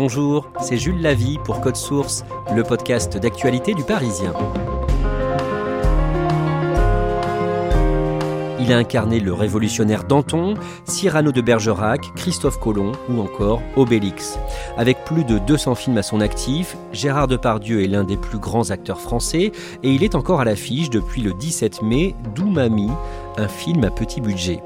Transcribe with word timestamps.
Bonjour, 0.00 0.48
c'est 0.60 0.76
Jules 0.76 1.02
Lavie 1.02 1.38
pour 1.44 1.60
Code 1.60 1.74
Source, 1.74 2.24
le 2.54 2.62
podcast 2.62 3.16
d'actualité 3.16 3.74
du 3.74 3.82
Parisien. 3.82 4.32
Il 8.60 8.72
a 8.72 8.76
incarné 8.76 9.18
le 9.18 9.32
révolutionnaire 9.32 10.04
Danton, 10.04 10.54
Cyrano 10.84 11.32
de 11.32 11.40
Bergerac, 11.40 12.12
Christophe 12.14 12.60
Colomb 12.60 12.92
ou 13.08 13.20
encore 13.20 13.60
Obélix. 13.74 14.38
Avec 14.76 15.04
plus 15.04 15.24
de 15.24 15.38
200 15.38 15.74
films 15.74 15.98
à 15.98 16.04
son 16.04 16.20
actif, 16.20 16.76
Gérard 16.92 17.26
Depardieu 17.26 17.82
est 17.82 17.88
l'un 17.88 18.04
des 18.04 18.16
plus 18.16 18.38
grands 18.38 18.70
acteurs 18.70 19.00
français 19.00 19.50
et 19.82 19.90
il 19.90 20.04
est 20.04 20.14
encore 20.14 20.40
à 20.40 20.44
l'affiche 20.44 20.90
depuis 20.90 21.22
le 21.22 21.32
17 21.32 21.82
mai 21.82 22.14
d'Oumami, 22.36 22.90
un 23.38 23.48
film 23.48 23.84
à 23.84 23.90
petit 23.90 24.20
budget. 24.20 24.60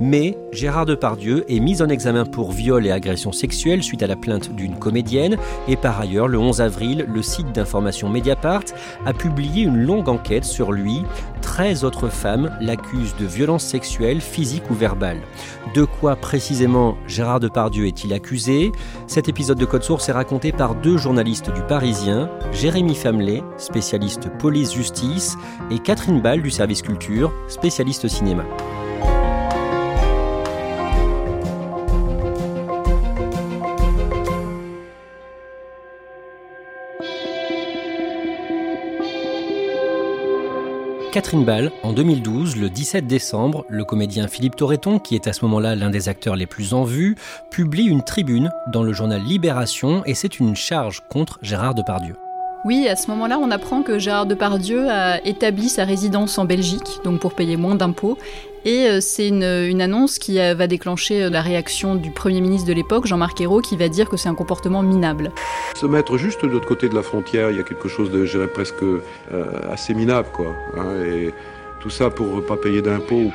Mais 0.00 0.36
Gérard 0.52 0.86
Depardieu 0.86 1.44
est 1.50 1.60
mis 1.60 1.82
en 1.82 1.88
examen 1.88 2.24
pour 2.24 2.52
viol 2.52 2.86
et 2.86 2.90
agression 2.90 3.32
sexuelle 3.32 3.82
suite 3.82 4.02
à 4.02 4.06
la 4.06 4.16
plainte 4.16 4.54
d'une 4.54 4.78
comédienne 4.78 5.36
et 5.66 5.76
par 5.76 6.00
ailleurs 6.00 6.28
le 6.28 6.38
11 6.38 6.60
avril, 6.60 7.06
le 7.08 7.22
site 7.22 7.52
d'information 7.52 8.08
Mediapart 8.08 8.64
a 9.06 9.12
publié 9.12 9.64
une 9.64 9.78
longue 9.78 10.08
enquête 10.08 10.44
sur 10.44 10.72
lui. 10.72 11.02
13 11.58 11.82
autres 11.82 12.08
femmes 12.08 12.56
l'accusent 12.60 13.16
de 13.16 13.26
violence 13.26 13.64
sexuelle, 13.64 14.20
physique 14.20 14.70
ou 14.70 14.74
verbale. 14.74 15.20
De 15.74 15.82
quoi 15.82 16.14
précisément 16.14 16.96
Gérard 17.08 17.40
Depardieu 17.40 17.88
est-il 17.88 18.12
accusé? 18.12 18.70
Cet 19.08 19.28
épisode 19.28 19.58
de 19.58 19.64
Code 19.64 19.82
Source 19.82 20.08
est 20.08 20.12
raconté 20.12 20.52
par 20.52 20.76
deux 20.76 20.96
journalistes 20.96 21.52
du 21.52 21.62
Parisien, 21.62 22.30
Jérémy 22.52 22.94
Famelet, 22.94 23.42
spécialiste 23.56 24.30
police-justice, 24.38 25.36
et 25.72 25.80
Catherine 25.80 26.20
Ball 26.20 26.42
du 26.42 26.52
service 26.52 26.80
culture, 26.80 27.32
spécialiste 27.48 28.06
cinéma. 28.06 28.44
Catherine 41.12 41.44
Ball, 41.44 41.70
en 41.82 41.94
2012, 41.94 42.56
le 42.56 42.68
17 42.68 43.06
décembre, 43.06 43.64
le 43.70 43.84
comédien 43.84 44.28
Philippe 44.28 44.56
Torreton, 44.56 44.98
qui 44.98 45.14
est 45.14 45.26
à 45.26 45.32
ce 45.32 45.44
moment-là 45.46 45.74
l'un 45.74 45.88
des 45.88 46.10
acteurs 46.10 46.36
les 46.36 46.46
plus 46.46 46.74
en 46.74 46.84
vue, 46.84 47.16
publie 47.50 47.86
une 47.86 48.02
tribune 48.02 48.50
dans 48.72 48.82
le 48.82 48.92
journal 48.92 49.22
Libération 49.22 50.02
et 50.04 50.14
c'est 50.14 50.38
une 50.38 50.54
charge 50.54 51.02
contre 51.08 51.38
Gérard 51.40 51.74
Depardieu. 51.74 52.16
Oui, 52.64 52.88
à 52.88 52.96
ce 52.96 53.10
moment-là, 53.10 53.38
on 53.38 53.50
apprend 53.50 53.82
que 53.82 53.98
Gérard 53.98 54.26
Depardieu 54.26 54.90
a 54.90 55.24
établi 55.24 55.70
sa 55.70 55.84
résidence 55.84 56.36
en 56.38 56.44
Belgique, 56.44 56.98
donc 57.04 57.20
pour 57.20 57.34
payer 57.34 57.56
moins 57.56 57.76
d'impôts. 57.76 58.18
Et 58.68 58.86
euh, 58.86 59.00
c'est 59.00 59.26
une, 59.26 59.80
annonce 59.80 60.18
qui 60.18 60.36
va 60.36 60.66
déclencher 60.66 61.22
euh, 61.22 61.30
la 61.30 61.40
réaction 61.40 61.94
du 61.94 62.10
Premier 62.10 62.42
ministre 62.42 62.68
de 62.68 62.74
l'époque, 62.74 63.06
Jean-Marc 63.06 63.40
Ayrault, 63.40 63.62
qui 63.62 63.78
va 63.78 63.88
dire 63.88 64.10
que 64.10 64.18
c'est 64.18 64.28
un 64.28 64.34
comportement 64.34 64.82
minable. 64.82 65.32
Se 65.74 65.86
mettre 65.86 66.18
juste 66.18 66.44
de 66.44 66.48
l'autre 66.48 66.68
côté 66.68 66.90
de 66.90 66.94
la 66.94 67.02
frontière, 67.02 67.50
il 67.50 67.56
y 67.56 67.60
a 67.60 67.62
quelque 67.62 67.88
chose 67.88 68.10
de, 68.10 68.26
je 68.26 68.40
presque 68.44 68.82
euh, 68.82 69.00
assez 69.72 69.94
minable, 69.94 70.28
quoi. 70.34 70.54
Hein, 70.76 71.02
et 71.02 71.32
tout 71.80 71.88
ça 71.88 72.10
pour 72.10 72.36
ne 72.36 72.40
pas 72.42 72.58
payer 72.58 72.82
d'impôts. 72.82 73.32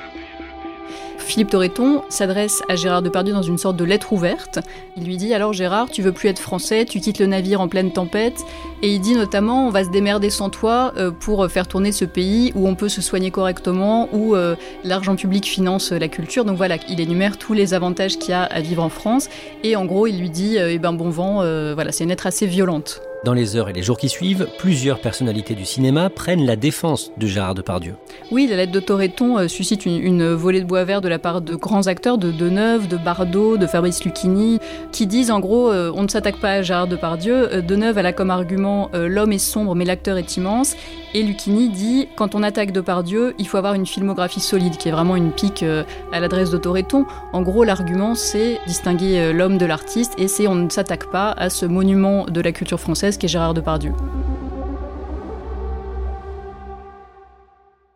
Philippe 1.18 1.50
Torreton 1.50 2.04
s'adresse 2.10 2.62
à 2.70 2.76
Gérard 2.76 3.02
Depardieu 3.02 3.34
dans 3.34 3.42
une 3.42 3.58
sorte 3.58 3.78
de 3.78 3.84
lettre 3.84 4.14
ouverte. 4.14 4.60
Il 4.98 5.06
lui 5.06 5.18
dit 5.18 5.34
alors 5.34 5.54
Gérard, 5.54 5.90
tu 5.90 6.02
veux 6.02 6.12
plus 6.12 6.30
être 6.30 6.40
français, 6.40 6.86
tu 6.86 7.00
quittes 7.00 7.20
le 7.20 7.26
navire 7.26 7.62
en 7.62 7.68
pleine 7.68 7.92
tempête. 7.92 8.44
Et 8.82 8.94
il 8.94 9.00
dit 9.00 9.16
notamment 9.16 9.68
on 9.68 9.70
va 9.70 9.84
se 9.84 9.90
démerder 9.90 10.30
sans 10.30 10.50
toi 10.50 10.94
pour 11.22 11.50
faire 11.50 11.68
tourner 11.68 11.92
ce 11.92 12.06
pays 12.06 12.52
où 12.56 12.68
on 12.68 12.76
peut 12.76 12.90
se 12.90 13.02
soigner 13.02 13.32
correctement, 13.32 14.10
où 14.14 14.36
l'argent 14.84 15.16
public 15.16 15.46
finance 15.46 15.92
la 15.92 16.08
culture. 16.10 16.46
Donc 16.46 16.58
voilà, 16.58 16.76
il 16.90 17.00
énumère 17.00 17.38
tous 17.38 17.54
les 17.54 17.74
avantages 17.74 18.18
qu'il 18.18 18.32
y 18.32 18.34
a 18.34 18.44
à 18.44 18.60
vivre 18.60 18.84
en 18.84 18.90
France. 18.90 19.30
Et 19.64 19.76
en 19.76 19.86
gros, 19.86 20.08
il 20.08 20.20
lui 20.20 20.30
dit 20.30 20.58
eh 20.58 20.78
ben 20.78 20.94
bon 20.94 21.10
vent, 21.10 21.36
voilà, 21.74 21.92
c'est 21.92 22.04
une 22.04 22.10
lettre 22.10 22.28
assez 22.28 22.46
violente. 22.46 23.02
Dans 23.24 23.34
les 23.34 23.56
heures 23.56 23.70
et 23.70 23.74
les 23.74 23.84
jours 23.84 23.98
qui 23.98 24.10
suivent, 24.10 24.50
plusieurs 24.58 25.00
personnalités 25.00 25.56
du 25.56 25.64
cinéma 25.64 26.10
prennent 26.10 26.46
la 26.46 26.58
défense 26.58 27.10
de 27.18 27.26
Gérard 27.26 27.56
Depardieu. 27.56 27.96
Oui, 28.32 28.48
la 28.50 28.58
lettre 28.58 28.74
de 28.74 28.82
Torreton 28.82 29.38
euh, 29.38 29.48
suscite 29.48 29.86
une, 29.86 30.34
volée 30.34 30.60
de 30.60 30.66
bois 30.66 30.84
vert 30.84 31.00
de 31.00 31.08
la 31.08 31.20
part 31.20 31.40
de 31.40 31.56
grands 31.56 31.88
acteurs, 31.88 32.18
de 32.18 32.32
Deneuve, 32.32 32.90
de 32.90 32.98
Bardot, 32.98 33.56
de 33.56 33.66
Fabrice 33.66 34.04
Lucchini, 34.04 34.60
qui 34.92 35.08
disent 35.08 35.32
en 35.32 35.40
gros 35.40 35.72
euh, 35.72 35.90
on 35.96 36.04
ne 36.04 36.10
s'attaque 36.10 36.42
pas 36.42 36.52
à 36.52 36.62
Gérard 36.64 36.88
Depardieu. 36.88 37.54
Euh, 37.54 37.62
Deneuve 37.62 37.98
elle 37.98 38.08
a 38.08 38.12
comme 38.12 38.30
argument 38.30 38.90
l'homme 38.94 39.32
est 39.32 39.38
sombre 39.38 39.74
mais 39.74 39.86
l'acteur 39.86 40.18
est 40.18 40.36
immense. 40.36 40.76
Et 41.14 41.24
Lucchini 41.24 41.70
dit 41.70 42.10
quand 42.18 42.36
on 42.36 42.44
attaque 42.44 42.74
Depardieu, 42.74 43.36
il 43.40 43.48
faut 43.48 43.58
avoir 43.58 43.74
une 43.74 43.86
filmographie 43.86 44.42
solide, 44.42 44.76
qui 44.76 44.90
est 44.90 44.92
vraiment 44.92 45.16
une 45.16 45.32
pique 45.32 45.64
à 46.12 46.20
l'adresse 46.20 46.50
de 46.50 46.58
Torreton. 46.58 47.06
En 47.32 47.42
gros, 47.42 47.64
l'argument 47.64 48.16
c'est 48.16 48.60
distinguer 48.68 49.32
l'homme 49.32 49.58
de 49.58 49.66
l'artiste 49.66 50.14
et 50.18 50.28
c'est 50.28 50.48
on 50.48 50.56
ne 50.56 50.70
s'attaque 50.70 51.10
pas 51.10 51.32
à 51.32 51.50
ce 51.50 51.66
monument 51.66 52.26
de 52.26 52.42
la 52.42 52.52
culture 52.52 52.80
française 52.80 53.13
qu'est 53.18 53.28
Gérard 53.28 53.54
Depardieu. 53.54 53.94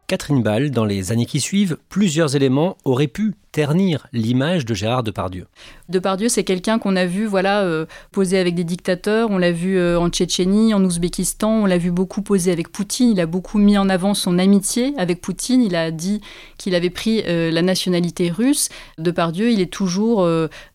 Catherine 0.08 0.42
Ball, 0.42 0.72
dans 0.72 0.86
les 0.86 1.12
années 1.12 1.26
qui 1.26 1.42
suivent, 1.42 1.78
plusieurs 1.90 2.38
éléments 2.38 2.78
auraient 2.86 3.08
pu 3.08 3.36
ternir 3.52 4.08
l'image 4.14 4.64
de 4.64 4.74
Gérard 4.74 5.04
Depardieu. 5.04 5.48
Depardieu, 5.90 6.30
c'est 6.30 6.46
quelqu'un 6.46 6.80
qu'on 6.80 6.96
a 6.96 7.06
vu 7.06 7.26
voilà, 7.26 7.64
euh, 7.64 7.86
poser 8.14 8.40
avec 8.40 8.56
des 8.56 8.64
dictateurs, 8.64 9.30
on 9.32 9.38
l'a 9.38 9.52
vu 9.52 9.78
euh, 9.78 10.00
en 10.00 10.08
Tchétchénie, 10.08 10.74
en 10.74 10.82
Ouzbékistan, 10.86 11.64
on 11.64 11.66
l'a 11.66 11.78
vu 11.78 11.92
beaucoup 11.92 12.22
poser 12.22 12.54
avec 12.54 12.72
Poutine, 12.72 13.10
il 13.10 13.20
a 13.20 13.26
beaucoup 13.26 13.58
mis 13.58 13.78
en 13.78 13.90
avant 13.90 14.14
son 14.14 14.40
amitié 14.40 14.94
avec 14.98 15.20
Poutine, 15.20 15.62
il 15.62 15.76
a 15.76 15.92
dit 15.92 16.22
qu'il 16.58 16.74
avait 16.74 16.90
pris 16.90 17.24
euh, 17.28 17.52
la 17.52 17.62
nationalité 17.62 18.32
russe. 18.32 18.70
Depardieu, 18.98 19.52
il 19.52 19.60
est 19.60 19.74
toujours 19.74 20.26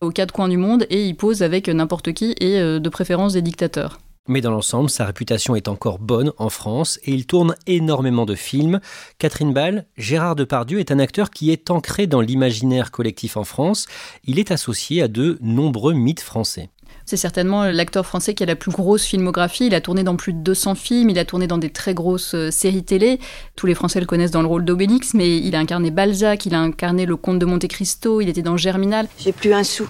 aux 0.01 0.11
quatre 0.11 0.31
coins 0.31 0.47
du 0.47 0.57
monde 0.57 0.85
et 0.91 1.07
il 1.07 1.15
pose 1.15 1.41
avec 1.41 1.69
n'importe 1.69 2.13
qui 2.13 2.35
et 2.39 2.59
de 2.59 2.89
préférence 2.89 3.33
des 3.33 3.41
dictateurs. 3.41 3.97
Mais 4.29 4.39
dans 4.39 4.51
l'ensemble, 4.51 4.89
sa 4.89 5.05
réputation 5.05 5.53
est 5.53 5.67
encore 5.67 5.99
bonne 5.99 6.31
en 6.37 6.49
France 6.49 6.97
et 7.03 7.11
il 7.11 7.25
tourne 7.25 7.55
énormément 7.67 8.25
de 8.25 8.35
films. 8.35 8.79
Catherine 9.17 9.51
Ball, 9.51 9.85
Gérard 9.97 10.37
Depardieu 10.37 10.79
est 10.79 10.91
un 10.91 10.99
acteur 10.99 11.29
qui 11.29 11.51
est 11.51 11.69
ancré 11.69 12.07
dans 12.07 12.21
l'imaginaire 12.21 12.91
collectif 12.91 13.35
en 13.35 13.43
France. 13.43 13.85
Il 14.23 14.39
est 14.39 14.51
associé 14.51 15.01
à 15.01 15.09
de 15.09 15.37
nombreux 15.41 15.91
mythes 15.91 16.21
français. 16.21 16.69
C'est 17.05 17.17
certainement 17.17 17.65
l'acteur 17.65 18.05
français 18.05 18.33
qui 18.33 18.43
a 18.43 18.45
la 18.45 18.55
plus 18.55 18.71
grosse 18.71 19.03
filmographie. 19.03 19.67
Il 19.67 19.75
a 19.75 19.81
tourné 19.81 20.03
dans 20.03 20.15
plus 20.15 20.31
de 20.31 20.39
200 20.39 20.75
films, 20.75 21.09
il 21.09 21.19
a 21.19 21.25
tourné 21.25 21.45
dans 21.45 21.57
des 21.57 21.69
très 21.69 21.93
grosses 21.93 22.33
séries 22.49 22.85
télé. 22.85 23.19
Tous 23.57 23.65
les 23.65 23.75
Français 23.75 23.99
le 23.99 24.05
connaissent 24.05 24.31
dans 24.31 24.41
le 24.41 24.47
rôle 24.47 24.63
d'Obélix, 24.63 25.13
mais 25.13 25.37
il 25.37 25.53
a 25.53 25.59
incarné 25.59 25.91
Balzac, 25.91 26.45
il 26.45 26.55
a 26.55 26.61
incarné 26.61 27.05
le 27.05 27.17
comte 27.17 27.39
de 27.39 27.45
Monte 27.45 27.67
Cristo, 27.67 28.21
il 28.21 28.29
était 28.29 28.41
dans 28.41 28.55
Germinal. 28.55 29.09
J'ai 29.19 29.33
plus 29.33 29.53
un 29.53 29.65
sou. 29.65 29.85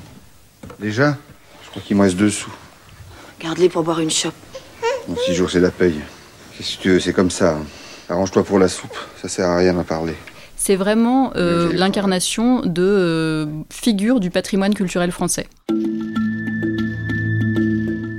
Déjà? 0.79 1.19
Je 1.65 1.69
crois 1.69 1.83
qu'il 1.83 1.97
me 1.97 2.01
reste 2.01 2.17
deux 2.17 2.31
sous. 2.31 2.51
Garde-les 3.43 3.69
pour 3.69 3.83
boire 3.83 3.99
une 3.99 4.09
chope. 4.09 4.33
Dans 5.07 5.15
six 5.17 5.33
jours, 5.33 5.49
c'est 5.51 5.59
la 5.59 5.71
paye. 5.71 5.99
Qu'est-ce 6.57 6.77
que 6.77 6.81
tu 6.81 6.89
veux, 6.91 6.99
c'est 6.99 7.13
comme 7.13 7.29
ça. 7.31 7.55
hein. 7.57 7.63
Arrange-toi 8.09 8.43
pour 8.43 8.59
la 8.59 8.67
soupe, 8.67 8.95
ça 9.21 9.27
sert 9.27 9.47
à 9.47 9.57
rien 9.57 9.77
à 9.77 9.83
parler. 9.83 10.15
C'est 10.55 10.75
vraiment 10.75 11.33
euh, 11.35 11.71
l'incarnation 11.73 12.61
de 12.61 12.81
euh, 12.83 13.45
figure 13.69 14.19
du 14.19 14.29
patrimoine 14.29 14.73
culturel 14.73 15.11
français. 15.11 15.47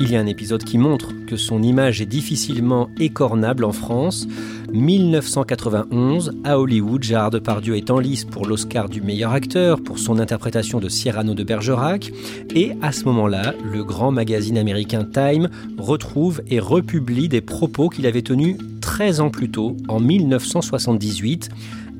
Il 0.04 0.12
y 0.12 0.16
publié 0.16 0.20
un 0.20 0.26
épisode 0.26 0.64
qui 0.64 0.76
montre 0.76 1.14
que 1.26 1.38
son 1.38 1.62
image 1.62 2.02
est 2.02 2.06
difficilement 2.06 2.90
écornable 3.00 3.64
en 3.64 3.72
France. 3.72 4.28
1991, 4.70 6.32
à 6.44 6.58
Hollywood, 6.58 7.02
Gérard 7.02 7.30
Depardieu 7.30 7.74
est 7.78 7.90
en 7.90 8.00
lice 8.00 8.26
pour 8.26 8.44
l'Oscar 8.44 8.90
du 8.90 9.00
meilleur 9.00 9.32
acteur 9.32 9.82
pour 9.82 9.98
son 9.98 10.18
interprétation 10.18 10.78
de 10.78 10.90
Cyrano 10.90 11.32
de 11.32 11.42
Bergerac. 11.42 12.12
Et 12.54 12.72
à 12.82 12.92
ce 12.92 13.06
moment-là, 13.06 13.54
le 13.64 13.82
grand 13.82 14.10
magazine 14.10 14.58
américain 14.58 15.06
Time 15.10 15.48
retrouve 15.78 16.42
et 16.50 16.60
republie 16.60 17.30
des 17.30 17.40
propos 17.40 17.88
qu'il 17.88 18.06
avait 18.06 18.20
tenus 18.20 18.58
13 18.82 19.20
ans 19.20 19.30
plus 19.30 19.50
tôt, 19.50 19.74
en 19.88 20.00
1978 20.00 21.48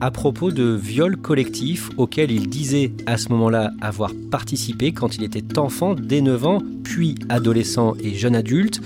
à 0.01 0.11
propos 0.11 0.51
de 0.51 0.65
viols 0.65 1.17
collectifs 1.17 1.91
auxquels 1.97 2.31
il 2.31 2.49
disait 2.49 2.93
à 3.07 3.17
ce 3.17 3.29
moment-là 3.31 3.73
avoir 3.81 4.13
participé 4.31 4.93
quand 4.93 5.17
il 5.17 5.25
était 5.25 5.59
enfant 5.59 5.95
dès 5.95 6.21
9 6.21 6.47
ans, 6.47 6.63
puis 6.83 7.15
adolescent 7.29 7.95
et 8.03 8.15
jeune 8.15 8.37
adulte. 8.37 8.81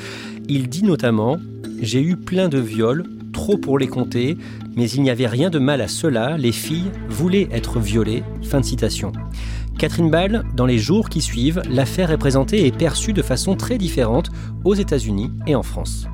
Il 0.49 0.69
dit 0.69 0.85
notamment 0.85 1.39
J'ai 1.81 2.03
eu 2.03 2.17
plein 2.17 2.49
de 2.49 2.59
viols, 2.59 3.05
trop 3.33 3.57
pour 3.57 3.79
les 3.79 3.89
compter, 3.89 4.37
mais 4.77 4.91
il 4.91 5.03
n'y 5.03 5.11
avait 5.11 5.27
rien 5.27 5.51
de 5.51 5.59
mal 5.59 5.81
à 5.81 5.89
cela, 5.89 6.37
les 6.37 6.53
filles 6.53 6.91
voulaient 7.09 7.49
être 7.53 7.79
violées. 7.81 8.23
Fin 8.43 8.61
de 8.61 8.65
citation. 8.65 9.13
Catherine 9.79 10.11
Ball, 10.11 10.45
dans 10.57 10.67
les 10.67 10.79
jours 10.79 11.09
qui 11.09 11.21
suivent, 11.21 11.63
l'affaire 11.71 12.11
est 12.11 12.19
présentée 12.19 12.67
et 12.67 12.73
perçue 12.73 13.13
de 13.13 13.23
façon 13.23 13.55
très 13.55 13.79
différente 13.79 14.31
aux 14.65 14.75
États-Unis 14.75 15.31
et 15.47 15.55
en 15.55 15.63
France 15.63 16.09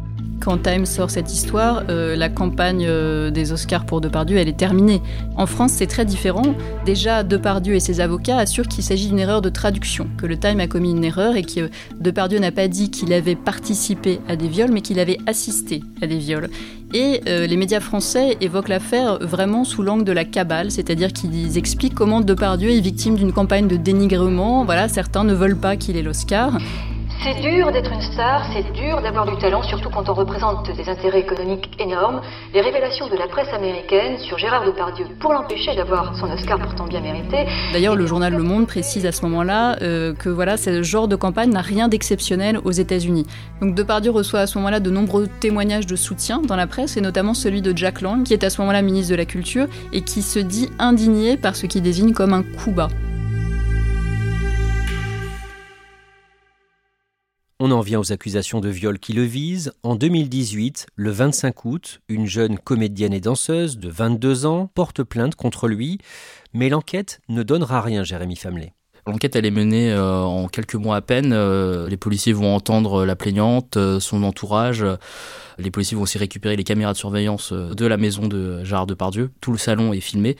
quand 0.45 0.59
Time 0.59 0.85
sort 0.85 1.11
cette 1.11 1.33
histoire, 1.33 1.85
euh, 1.89 2.17
la 2.17 2.29
campagne 2.29 2.85
euh, 2.87 3.31
des 3.31 3.53
Oscars 3.53 3.87
pour 3.87 4.03
Depardieu, 4.03 4.37
elle 4.37 4.49
est 4.49 4.57
terminée. 4.57 5.01
En 5.37 5.47
France, 5.47 5.73
c'est 5.73 5.87
très 5.87 6.05
différent. 6.05 6.55
Déjà, 6.85 7.23
Depardieu 7.23 7.75
et 7.75 7.81
ses 7.81 8.01
avocats 8.01 8.37
assurent 8.37 8.69
qu'il 8.69 8.85
s'agit 8.85 9.09
d'une 9.09 9.19
erreur 9.19 9.41
de 9.41 9.49
traduction, 9.49 10.07
que 10.19 10.27
le 10.27 10.39
Time 10.39 10.61
a 10.61 10.67
commis 10.67 10.91
une 10.91 11.05
erreur 11.05 11.37
et 11.37 11.43
que 11.43 11.71
Depardieu 11.99 12.39
n'a 12.41 12.53
pas 12.53 12.69
dit 12.69 12.91
qu'il 12.91 13.15
avait 13.15 13.37
participé 13.37 14.21
à 14.29 14.37
des 14.37 14.49
viols, 14.49 14.71
mais 14.71 14.83
qu'il 14.83 15.01
avait 15.01 15.19
assisté 15.27 15.83
à 16.03 16.07
des 16.07 16.19
viols. 16.19 16.51
Et 16.93 17.23
euh, 17.27 17.47
les 17.47 17.57
médias 17.57 17.81
français 17.81 18.37
évoquent 18.43 18.69
l'affaire 18.69 19.19
vraiment 19.21 19.65
sous 19.65 19.83
l'angle 19.83 20.05
de 20.05 20.13
la 20.13 20.27
cabale, 20.27 20.71
c'est-à-dire 20.71 21.13
qu'ils 21.13 21.57
expliquent 21.57 21.95
comment 21.95 22.21
Depardieu 22.21 22.71
est 22.71 22.81
victime 22.81 23.17
d'une 23.17 23.33
campagne 23.33 23.67
de 23.67 23.77
dénigrement. 23.77 24.67
Voilà, 24.67 24.89
certains 24.89 25.25
ne 25.25 25.33
veulent 25.33 25.57
pas 25.57 25.77
qu'il 25.77 25.97
ait 25.97 26.03
l'Oscar. 26.03 26.59
C'est 27.25 27.41
dur 27.41 27.73
d'être 27.73 27.91
une 27.91 28.03
star, 28.03 28.45
c'est 28.53 28.71
dur 28.75 29.01
d'avoir 29.01 29.25
du 29.25 29.35
talent, 29.39 29.63
surtout 29.63 29.89
quand 29.89 30.11
on 30.11 30.13
représente 30.13 30.71
des 30.77 30.87
intérêts 30.91 31.21
économiques 31.21 31.71
énormes. 31.79 32.21
Les 32.53 32.61
révélations 32.61 33.09
de 33.09 33.17
la 33.17 33.27
presse 33.29 33.49
américaine 33.51 34.19
sur 34.19 34.37
Gérard 34.37 34.67
Depardieu 34.67 35.07
pour 35.21 35.33
l'empêcher 35.33 35.75
d'avoir 35.75 36.15
son 36.19 36.31
Oscar 36.31 36.59
pourtant 36.59 36.85
bien 36.85 37.01
mérité. 37.01 37.47
D'ailleurs, 37.73 37.97
le 37.97 38.05
journal 38.05 38.35
Le 38.35 38.43
Monde 38.43 38.67
précise 38.67 39.07
à 39.07 39.13
ce 39.13 39.23
moment-là 39.23 39.79
euh, 39.81 40.13
que 40.13 40.29
voilà, 40.29 40.59
ce 40.59 40.83
genre 40.83 41.09
de 41.09 41.17
campagne 41.17 41.49
n'a 41.49 41.63
rien 41.63 41.89
d'exceptionnel 41.89 42.59
aux 42.63 42.73
États-Unis. 42.73 43.27
Donc 43.63 43.75
Depardieu 43.75 44.11
reçoit 44.11 44.41
à 44.41 44.47
ce 44.47 44.59
moment-là 44.59 44.81
de 44.81 44.91
nombreux 44.91 45.27
témoignages 45.41 45.87
de 45.87 45.97
soutien 45.97 46.43
dans 46.43 46.57
la 46.57 46.67
presse, 46.67 46.99
et 46.99 47.01
notamment 47.01 47.33
celui 47.33 47.63
de 47.63 47.75
Jack 47.75 48.03
Lang, 48.03 48.23
qui 48.25 48.35
est 48.35 48.45
à 48.45 48.51
ce 48.51 48.61
moment-là 48.61 48.83
ministre 48.83 49.13
de 49.13 49.17
la 49.17 49.25
Culture 49.25 49.67
et 49.95 50.03
qui 50.03 50.21
se 50.21 50.41
dit 50.41 50.69
indigné 50.79 51.39
par 51.39 51.57
ce 51.57 51.65
qu'il 51.65 51.81
désigne 51.81 52.13
comme 52.13 52.35
un 52.35 52.43
coup 52.43 52.71
bas. 52.73 52.89
On 57.61 57.71
en 57.71 57.83
vient 57.83 58.01
aux 58.01 58.13
accusations 58.13 58.61
de 58.61 58.69
viol 58.69 58.99
qui 58.99 59.13
le 59.13 59.23
visent. 59.23 59.73
En 59.85 59.95
2018, 59.95 60.87
le 60.97 61.11
25 61.13 61.65
août, 61.65 62.01
une 62.09 62.27
jeune 62.27 62.59
comédienne 62.59 63.13
et 63.13 63.21
danseuse 63.21 63.79
de 63.79 63.89
22 63.89 64.45
ans 64.45 64.69
porte 64.75 65.05
plainte 65.05 65.37
contre 65.37 65.69
lui, 65.69 65.99
mais 66.53 66.69
l'enquête 66.69 67.21
ne 67.29 67.45
donnera 67.45 67.81
rien, 67.81 68.03
Jérémy 68.03 68.35
Famelet. 68.35 68.73
L'enquête 69.07 69.37
est 69.37 69.51
menée 69.53 69.93
euh, 69.93 70.23
en 70.23 70.49
quelques 70.49 70.75
mois 70.75 70.97
à 70.97 71.01
peine. 71.01 71.33
Euh, 71.33 71.89
les 71.89 71.97
policiers 71.97 72.33
vont 72.33 72.57
entendre 72.57 73.05
la 73.05 73.15
plaignante, 73.15 73.77
euh, 73.77 74.01
son 74.01 74.25
entourage. 74.25 74.85
Les 75.59 75.71
policiers 75.71 75.97
vont 75.97 76.03
aussi 76.03 76.19
récupérer 76.19 76.57
les 76.57 76.65
caméras 76.65 76.93
de 76.93 76.99
surveillance 76.99 77.53
de 77.53 77.87
la 77.87 77.97
maison 77.99 78.27
de 78.27 78.65
Gérard 78.65 78.87
Depardieu. 78.87 79.31
Tout 79.41 79.53
le 79.53 79.59
salon 79.59 79.93
est 79.93 80.01
filmé. 80.01 80.37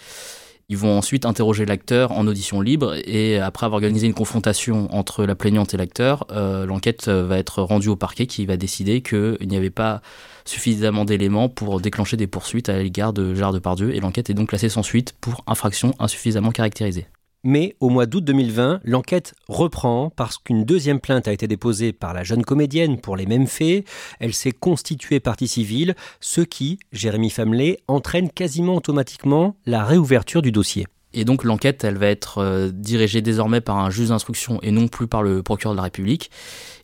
Ils 0.69 0.79
vont 0.79 0.97
ensuite 0.97 1.27
interroger 1.27 1.67
l'acteur 1.67 2.13
en 2.13 2.27
audition 2.27 2.61
libre 2.61 2.97
et 3.05 3.39
après 3.39 3.67
avoir 3.67 3.77
organisé 3.77 4.07
une 4.07 4.15
confrontation 4.15 4.89
entre 4.95 5.25
la 5.25 5.35
plaignante 5.35 5.75
et 5.75 5.77
l'acteur, 5.77 6.27
euh, 6.31 6.65
l'enquête 6.65 7.09
va 7.09 7.39
être 7.39 7.63
rendue 7.63 7.89
au 7.89 7.97
parquet 7.97 8.27
qui 8.27 8.47
va 8.47 8.57
décider 8.57 9.03
qu'il 9.03 9.47
n'y 9.47 9.57
avait 9.57 9.71
pas 9.71 10.01
suffisamment 10.47 11.05
d'éléments 11.05 11.49
pour 11.49 11.81
déclencher 11.81 12.17
des 12.17 12.27
poursuites 12.27 12.69
à 12.69 12.79
l'égard 12.79 13.13
de 13.13 13.35
Gérard 13.35 13.53
Depardieu 13.53 13.95
et 13.95 14.01
l'enquête 14.01 14.31
est 14.31 14.35
donc 14.35 14.49
classée 14.49 14.71
sans 14.71 14.83
suite 14.83 15.15
pour 15.21 15.45
infraction 15.47 15.95
insuffisamment 15.99 16.51
caractérisée. 16.51 17.07
Mais 17.45 17.77
au 17.79 17.91
mois 17.91 18.07
d'août 18.07 18.25
2020, 18.25 18.81
l'enquête 18.85 19.35
reprend 19.49 20.11
parce 20.11 20.39
qu'une 20.39 20.65
deuxième 20.65 20.99
plainte 20.99 21.29
a 21.29 21.33
été 21.33 21.47
déposée 21.47 21.93
par 21.93 22.15
la 22.15 22.25
jeune 22.25 22.43
comédienne 22.43 22.99
pour 22.99 23.17
les 23.17 23.27
mêmes 23.27 23.47
faits. 23.47 23.87
Elle 24.19 24.33
s'est 24.33 24.53
constituée 24.53 25.21
partie 25.21 25.47
civile, 25.47 25.95
ce 26.21 26.41
qui, 26.41 26.79
Jérémy 26.91 27.29
Famelet, 27.29 27.81
entraîne 27.87 28.31
quasiment 28.31 28.77
automatiquement 28.77 29.57
la 29.67 29.85
réouverture 29.85 30.41
du 30.41 30.53
dossier. 30.53 30.87
Et 31.15 31.25
donc 31.25 31.45
l'enquête, 31.45 31.85
elle 31.85 31.97
va 31.97 32.09
être 32.09 32.39
euh, 32.39 32.71
dirigée 32.73 33.23
désormais 33.23 33.61
par 33.61 33.79
un 33.79 33.89
juge 33.89 34.09
d'instruction 34.09 34.59
et 34.63 34.73
non 34.73 34.89
plus 34.89 35.07
par 35.07 35.23
le 35.23 35.43
procureur 35.43 35.75
de 35.75 35.77
la 35.77 35.85
République. 35.85 36.31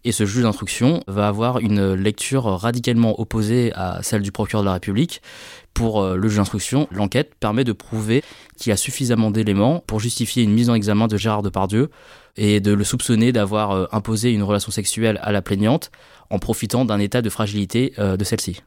Et 0.05 0.12
ce 0.12 0.25
juge 0.25 0.44
d'instruction 0.44 1.03
va 1.09 1.27
avoir 1.27 1.59
une 1.59 1.93
lecture 1.94 2.44
radicalement 2.44 3.21
opposée 3.21 3.73
à 3.75 4.03
celle 4.03 4.23
du 4.23 4.32
procureur 4.32 4.62
de 4.62 4.69
la 4.69 4.75
République. 4.75 5.21
Pour 5.75 6.00
euh, 6.00 6.17
le 6.17 6.29
juge 6.29 6.38
d'instruction, 6.38 6.87
l'enquête 6.93 7.35
permet 7.41 7.65
de 7.65 7.73
prouver 7.73 8.23
qu'il 8.56 8.71
y 8.71 8.73
a 8.73 8.77
suffisamment 8.77 9.32
d'éléments 9.32 9.82
pour 9.87 9.99
justifier 9.99 10.44
une 10.44 10.53
mise 10.53 10.71
en 10.71 10.75
examen 10.75 11.09
de 11.09 11.17
Gérard 11.17 11.43
Depardieu 11.43 11.91
et 12.37 12.61
de 12.61 12.73
le 12.73 12.85
soupçonner 12.85 13.32
d'avoir 13.32 13.73
euh, 13.73 13.87
imposé 13.91 14.32
une 14.32 14.44
relation 14.44 14.71
sexuelle 14.71 15.19
à 15.23 15.32
la 15.32 15.43
plaignante 15.43 15.91
en 16.31 16.38
profitant 16.38 16.85
d'un 16.85 17.00
état 17.00 17.21
de 17.21 17.29
fragilité 17.29 17.93
de 17.99 18.23
celle-ci. 18.23 18.62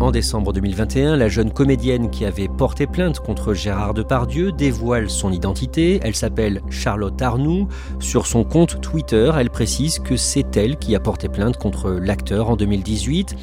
En 0.00 0.12
décembre 0.12 0.52
2021, 0.52 1.16
la 1.16 1.28
jeune 1.28 1.52
comédienne 1.52 2.08
qui 2.08 2.24
avait 2.24 2.46
porté 2.46 2.86
plainte 2.86 3.18
contre 3.18 3.52
Gérard 3.52 3.94
Depardieu 3.94 4.52
dévoile 4.52 5.10
son 5.10 5.32
identité. 5.32 5.98
Elle 6.04 6.14
s'appelle 6.14 6.62
Charlotte 6.70 7.20
Arnoux. 7.20 7.66
Sur 7.98 8.28
son 8.28 8.44
compte 8.44 8.80
Twitter, 8.80 9.32
elle 9.36 9.50
précise 9.50 9.98
que 9.98 10.16
c'est 10.16 10.56
elle 10.56 10.76
qui 10.76 10.94
a 10.94 11.00
porté 11.00 11.28
plainte 11.28 11.56
contre 11.56 11.90
l'acteur 11.90 12.48
en 12.48 12.54
2018. 12.54 13.34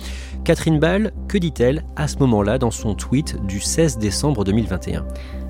Catherine 0.46 0.80
Ball, 0.80 1.12
que 1.28 1.38
dit-elle 1.38 1.84
à 1.98 2.08
ce 2.08 2.20
moment-là 2.20 2.58
dans 2.58 2.72
son 2.72 2.96
tweet 2.96 3.46
du 3.46 3.60
16 3.60 3.98
décembre 3.98 4.46
2021 4.46 5.06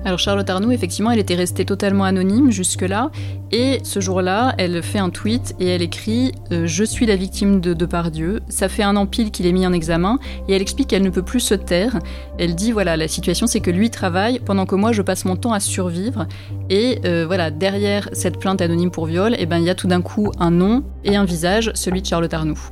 alors 0.06 0.20
Charlotte 0.20 0.48
Arnoux, 0.48 0.70
effectivement, 0.70 1.10
elle 1.10 1.18
était 1.18 1.34
restée 1.34 1.64
totalement 1.64 2.04
anonyme 2.04 2.52
jusque-là. 2.52 3.10
Et 3.50 3.80
ce 3.82 3.98
jour-là, 3.98 4.54
elle 4.56 4.80
fait 4.80 5.00
un 5.00 5.10
tweet 5.10 5.56
et 5.58 5.66
elle 5.66 5.82
écrit 5.82 6.30
euh, 6.52 6.64
Je 6.64 6.84
suis 6.84 7.06
la 7.06 7.16
victime 7.16 7.60
de 7.60 7.74
Depardieu. 7.74 8.38
Ça 8.48 8.68
fait 8.68 8.84
un 8.84 8.94
an 8.94 9.06
pile 9.06 9.32
qu'il 9.32 9.46
est 9.46 9.52
mis 9.52 9.66
en 9.66 9.72
examen. 9.72 10.20
Et 10.46 10.54
elle 10.54 10.62
explique 10.62 10.90
qu'elle 10.90 11.02
ne 11.02 11.10
peut 11.10 11.24
plus 11.24 11.40
se 11.40 11.54
taire. 11.54 11.98
Elle 12.38 12.54
dit 12.54 12.70
Voilà, 12.70 12.96
la 12.96 13.08
situation, 13.08 13.48
c'est 13.48 13.58
que 13.58 13.72
lui 13.72 13.90
travaille 13.90 14.38
pendant 14.38 14.64
que 14.64 14.76
moi, 14.76 14.92
je 14.92 15.02
passe 15.02 15.24
mon 15.24 15.34
temps 15.34 15.52
à 15.52 15.58
survivre. 15.58 16.28
Et 16.70 17.00
euh, 17.04 17.24
voilà, 17.26 17.50
derrière 17.50 18.08
cette 18.12 18.38
plainte 18.38 18.62
anonyme 18.62 18.92
pour 18.92 19.06
viol, 19.06 19.34
eh 19.36 19.44
ben, 19.44 19.58
il 19.58 19.64
y 19.64 19.70
a 19.70 19.74
tout 19.74 19.88
d'un 19.88 20.02
coup 20.02 20.30
un 20.38 20.52
nom 20.52 20.84
et 21.02 21.16
un 21.16 21.24
visage, 21.24 21.72
celui 21.74 22.00
de 22.00 22.06
Charlotte 22.06 22.32
Arnoux. 22.32 22.70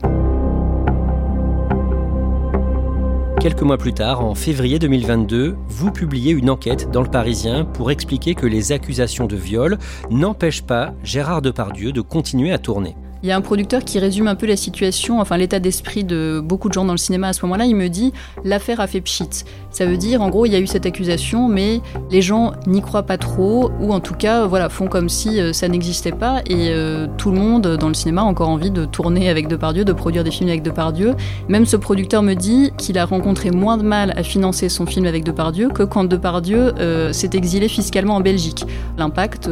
Quelques 3.45 3.61
mois 3.61 3.77
plus 3.77 3.93
tard, 3.93 4.25
en 4.25 4.35
février 4.35 4.79
2022, 4.79 5.55
vous 5.69 5.93
publiez 5.93 6.33
une 6.33 6.49
enquête 6.49 6.91
dans 6.91 7.03
le 7.03 7.11
Parisien 7.11 7.67
pour 7.67 7.91
expliquer 7.91 8.35
que 8.35 8.47
les 8.47 8.73
accusations 8.73 9.27
de 9.27 9.37
viol 9.37 9.77
n'empêchent 10.11 10.63
pas 10.63 10.95
Gérard 11.03 11.43
Depardieu 11.43 11.93
de 11.93 12.01
continuer 12.01 12.53
à 12.53 12.59
tourner. 12.59 12.97
Il 13.25 13.29
y 13.29 13.31
a 13.31 13.37
un 13.37 13.41
producteur 13.41 13.83
qui 13.83 13.99
résume 13.99 14.29
un 14.29 14.35
peu 14.35 14.45
la 14.45 14.55
situation, 14.55 15.19
enfin 15.19 15.39
l'état 15.39 15.59
d'esprit 15.59 16.05
de 16.05 16.43
beaucoup 16.45 16.69
de 16.69 16.75
gens 16.75 16.85
dans 16.85 16.93
le 16.93 16.99
cinéma 16.99 17.29
à 17.29 17.33
ce 17.33 17.41
moment-là. 17.47 17.65
Il 17.65 17.75
me 17.75 17.89
dit 17.89 18.13
l'affaire 18.45 18.81
a 18.81 18.87
fait 18.87 19.01
pchit. 19.01 19.47
Ça 19.71 19.87
veut 19.87 19.97
dire, 19.97 20.21
en 20.21 20.29
gros, 20.29 20.45
il 20.45 20.53
y 20.53 20.55
a 20.57 20.59
eu 20.59 20.67
cette 20.67 20.85
accusation, 20.85 21.49
mais 21.49 21.81
les 22.11 22.21
gens 22.21 22.53
n'y 22.67 22.83
croient 22.83 23.05
pas 23.05 23.17
trop, 23.17 23.71
ou 23.81 23.95
en 23.95 24.01
tout 24.01 24.13
cas, 24.13 24.45
voilà, 24.45 24.69
font 24.69 24.89
comme 24.89 25.09
si 25.09 25.41
euh, 25.41 25.55
ça 25.55 25.69
n'existait 25.69 26.13
pas. 26.13 26.43
Et 26.51 26.69
euh, 26.69 27.07
tout 27.17 27.31
le 27.31 27.39
monde 27.39 27.79
dans 27.79 27.89
le 27.89 27.95
cinéma 27.95 28.21
a 28.21 28.25
encore 28.25 28.51
envie 28.51 28.71
de 28.71 28.85
tourner 28.85 29.31
avec 29.31 29.49
Depardieu, 29.49 29.87
de 29.87 29.95
produire 29.95 30.23
des 30.23 30.31
films 30.31 30.51
avec 30.51 30.63
Depardieu. 30.63 31.15
Même 31.49 31.65
ce 31.65 31.79
producteur 31.79 32.23
me 32.23 32.35
dit 32.35 32.73
qu'il 32.77 32.99
a 32.99 33.07
rencontré 33.07 33.51
moins 33.51 33.79
de 33.79 33.85
mal 33.85 34.13
à 34.19 34.23
financer 34.23 34.69
son 34.69 34.85
film 34.85 35.07
avec 35.07 35.25
Depardieu 35.25 35.71
que 35.71 35.83
quand 35.83 36.05
Depardieu 36.05 36.75
euh, 36.79 37.15
s'est 37.15 37.31
exilé 37.33 37.69
fiscalement 37.69 38.17
en 38.17 38.21
Belgique. 38.21 38.67
L'impact 38.99 39.49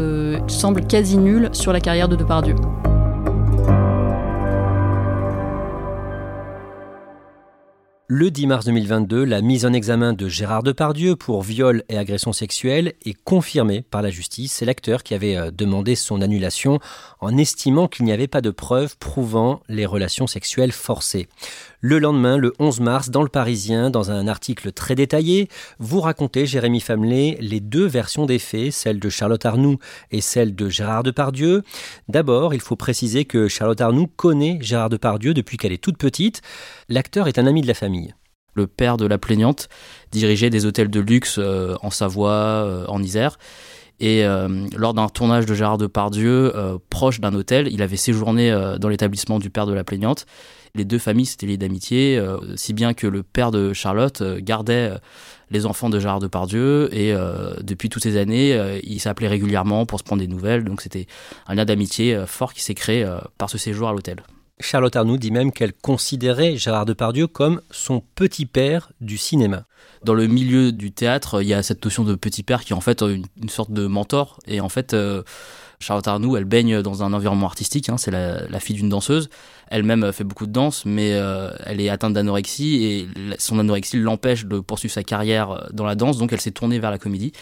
semble 0.47 0.87
quasi 0.87 1.17
nul 1.17 1.49
sur 1.53 1.73
la 1.73 1.81
carrière 1.81 2.11
de 2.11 2.17
Depardieu. 2.17 2.55
Le 8.15 8.31
10 8.31 8.47
mars 8.47 8.67
2022, 8.67 9.25
la 9.25 9.41
mise 9.41 9.65
en 9.65 9.73
examen 9.73 10.13
de 10.13 10.29
Gérard 10.29 10.63
Depardieu 10.63 11.17
pour 11.17 11.43
viol 11.43 11.83
et 11.89 11.97
agression 11.97 12.35
sexuelle 12.35 12.93
est 13.07 13.21
confirmée 13.25 13.81
par 13.81 14.03
la 14.03 14.11
justice. 14.11 14.53
C'est 14.53 14.67
l'acteur 14.67 15.03
qui 15.03 15.15
avait 15.15 15.35
euh, 15.35 15.51
demandé 15.51 15.95
son 15.95 16.21
annulation 16.21 16.79
en 17.21 17.39
estimant 17.39 17.89
qu'il 17.89 18.05
n'y 18.05 18.13
avait 18.13 18.29
pas 18.29 18.43
de 18.43 18.51
preuves 18.51 18.99
prouvant 18.99 19.63
les 19.71 19.87
relations 19.87 20.27
sexuelles 20.27 20.73
forcées. 20.73 21.27
Le 21.85 21.99
lendemain, 21.99 22.37
le 22.37 22.53
11 22.61 22.79
mars, 22.79 23.11
dans 23.11 23.25
le 23.25 23.29
Parisien, 23.29 23.91
dans 23.91 24.13
un 24.13 24.29
article 24.29 24.71
très 24.71 24.95
détaillé, 24.95 25.49
vous 25.81 26.01
racontez, 26.01 26.47
Jérémy 26.47 26.79
Famelet, 26.79 27.37
les 27.41 27.59
deux 27.59 27.87
versions 27.87 28.25
des 28.25 28.39
faits, 28.39 28.71
celle 28.71 29.01
de 29.01 29.09
Charlotte 29.09 29.45
Arnoux 29.45 29.79
et 30.13 30.21
celle 30.21 30.55
de 30.55 30.69
Gérard 30.69 31.03
Depardieu. 31.03 31.65
D'abord, 32.07 32.55
il 32.55 32.61
faut 32.61 32.77
préciser 32.77 33.25
que 33.25 33.49
Charlotte 33.49 33.81
Arnoux 33.81 34.07
connaît 34.07 34.59
Gérard 34.61 34.91
Depardieu 34.91 35.35
depuis 35.35 35.57
qu'elle 35.57 35.73
est 35.73 35.83
toute 35.83 35.99
petite. 35.99 36.41
L'acteur 36.89 37.27
est 37.27 37.41
un 37.41 37.49
ami 37.49 37.63
de 37.63 37.67
la 37.67 37.75
famille. 37.75 38.15
Le 38.55 38.69
père 38.69 38.97
de 38.97 39.07
la 39.07 39.19
plaignante 39.19 39.69
dirigeait 40.13 40.51
des 40.51 40.67
hôtels 40.67 40.89
de 40.89 41.01
luxe 41.01 41.41
euh, 41.41 41.75
en 41.83 41.91
Savoie, 41.91 42.31
euh, 42.31 42.87
en 42.87 43.03
Isère. 43.03 43.41
Et 43.99 44.25
euh, 44.25 44.69
lors 44.77 44.95
d'un 44.95 45.09
tournage 45.09 45.47
de 45.47 45.55
Gérard 45.55 45.79
Depardieu, 45.79 46.53
proche 46.91 47.19
d'un 47.19 47.35
hôtel, 47.35 47.67
il 47.73 47.83
avait 47.83 47.97
séjourné 47.97 48.53
dans 48.79 48.89
l'établissement 48.89 49.41
du 49.41 49.51
père 49.51 49.67
de 49.67 49.73
la 49.73 49.83
plaignante. 49.83 50.27
Les 50.75 50.85
deux 50.85 50.99
familles 50.99 51.27
s'étaient 51.27 51.47
liées 51.47 51.59
d'amitié, 51.59 52.19
si 52.57 52.73
bien 52.73 52.95
que 52.95 53.07
le 53.07 53.23
père 53.23 53.51
de 53.51 53.75
Charlotte 53.75 54.23
gardait 54.39 54.93
les 55.51 55.67
enfants 55.67 55.91
de 55.91 56.01
Gérard 56.01 56.19
Depardieu 56.19 56.89
et 56.95 57.15
depuis 57.61 57.91
toutes 57.91 58.03
ces 58.05 58.17
années, 58.17 58.81
il 58.83 58.99
s'appelait 58.99 59.29
régulièrement 59.29 59.85
pour 59.85 59.99
se 59.99 60.05
prendre 60.05 60.23
des 60.23 60.29
nouvelles. 60.29 60.65
Donc 60.65 60.81
c'était 60.81 61.07
un 61.47 61.57
lien 61.57 61.67
d'amitié 61.67 62.25
fort 62.27 62.55
qui 62.55 62.63
s'est 62.63 62.75
créé 62.75 63.07
par 63.37 63.51
ce 63.51 63.59
séjour 63.59 63.91
à 63.91 63.93
l'hôtel. 63.93 64.23
Charlotte 64.63 64.95
Arnoux 64.97 65.19
dit 65.19 65.31
même 65.31 65.53
qu'elle 65.53 65.73
considérait 65.73 66.57
Gérard 66.57 66.87
Depardieu 66.87 67.27
comme 67.27 67.61
son 67.71 68.03
petit 68.15 68.47
père 68.47 68.93
du 69.01 69.19
cinéma. 69.19 69.65
Dans 70.05 70.15
le 70.15 70.27
milieu 70.27 70.73
du 70.73 70.93
théâtre, 70.93 71.43
il 71.43 71.49
y 71.49 71.55
a 71.55 71.63
cette 71.63 71.85
notion 71.85 72.05
de 72.05 72.15
petit 72.15 72.43
père 72.43 72.65
qui 72.65 72.73
est 72.73 72.77
en 72.77 72.81
fait 72.81 73.03
une, 73.03 73.49
sorte 73.49 73.73
de 73.73 73.87
mentor. 73.87 74.39
Et 74.47 74.61
en 74.61 74.69
fait, 74.69 74.95
euh, 74.95 75.23
Charlotte 75.81 76.07
Arnoux, 76.09 76.37
elle 76.37 76.45
baigne 76.45 76.83
dans 76.83 77.03
un 77.03 77.13
environnement 77.13 77.47
artistique. 77.47 77.89
Hein, 77.89 77.99
c'est 77.99 78.11
la, 78.11 78.61
fille 78.61 78.77
d'une 78.77 78.89
danseuse. 78.89 79.29
Elle-même 79.73 80.13
fait 80.13 80.25
beaucoup 80.25 80.47
de 80.47 80.53
danse, 80.53 80.85
mais 80.85 81.15
euh, 81.15 81.51
elle 81.65 81.81
est 81.81 81.89
atteinte 81.89 82.13
d'anorexie 82.13 82.85
et 82.85 83.09
son 83.39 83.59
anorexie 83.59 83.97
l'empêche 83.97 84.45
de 84.45 84.61
poursuivre 84.61 84.93
sa 84.93 85.03
carrière 85.03 85.69
dans 85.73 85.87
la 85.87 85.95
danse. 85.95 86.19
Donc 86.19 86.33
elle 86.33 86.41
s'est 86.43 86.51
tournée 86.51 86.79
vers 86.79 86.91
la 86.91 86.99
comédie 86.99 87.33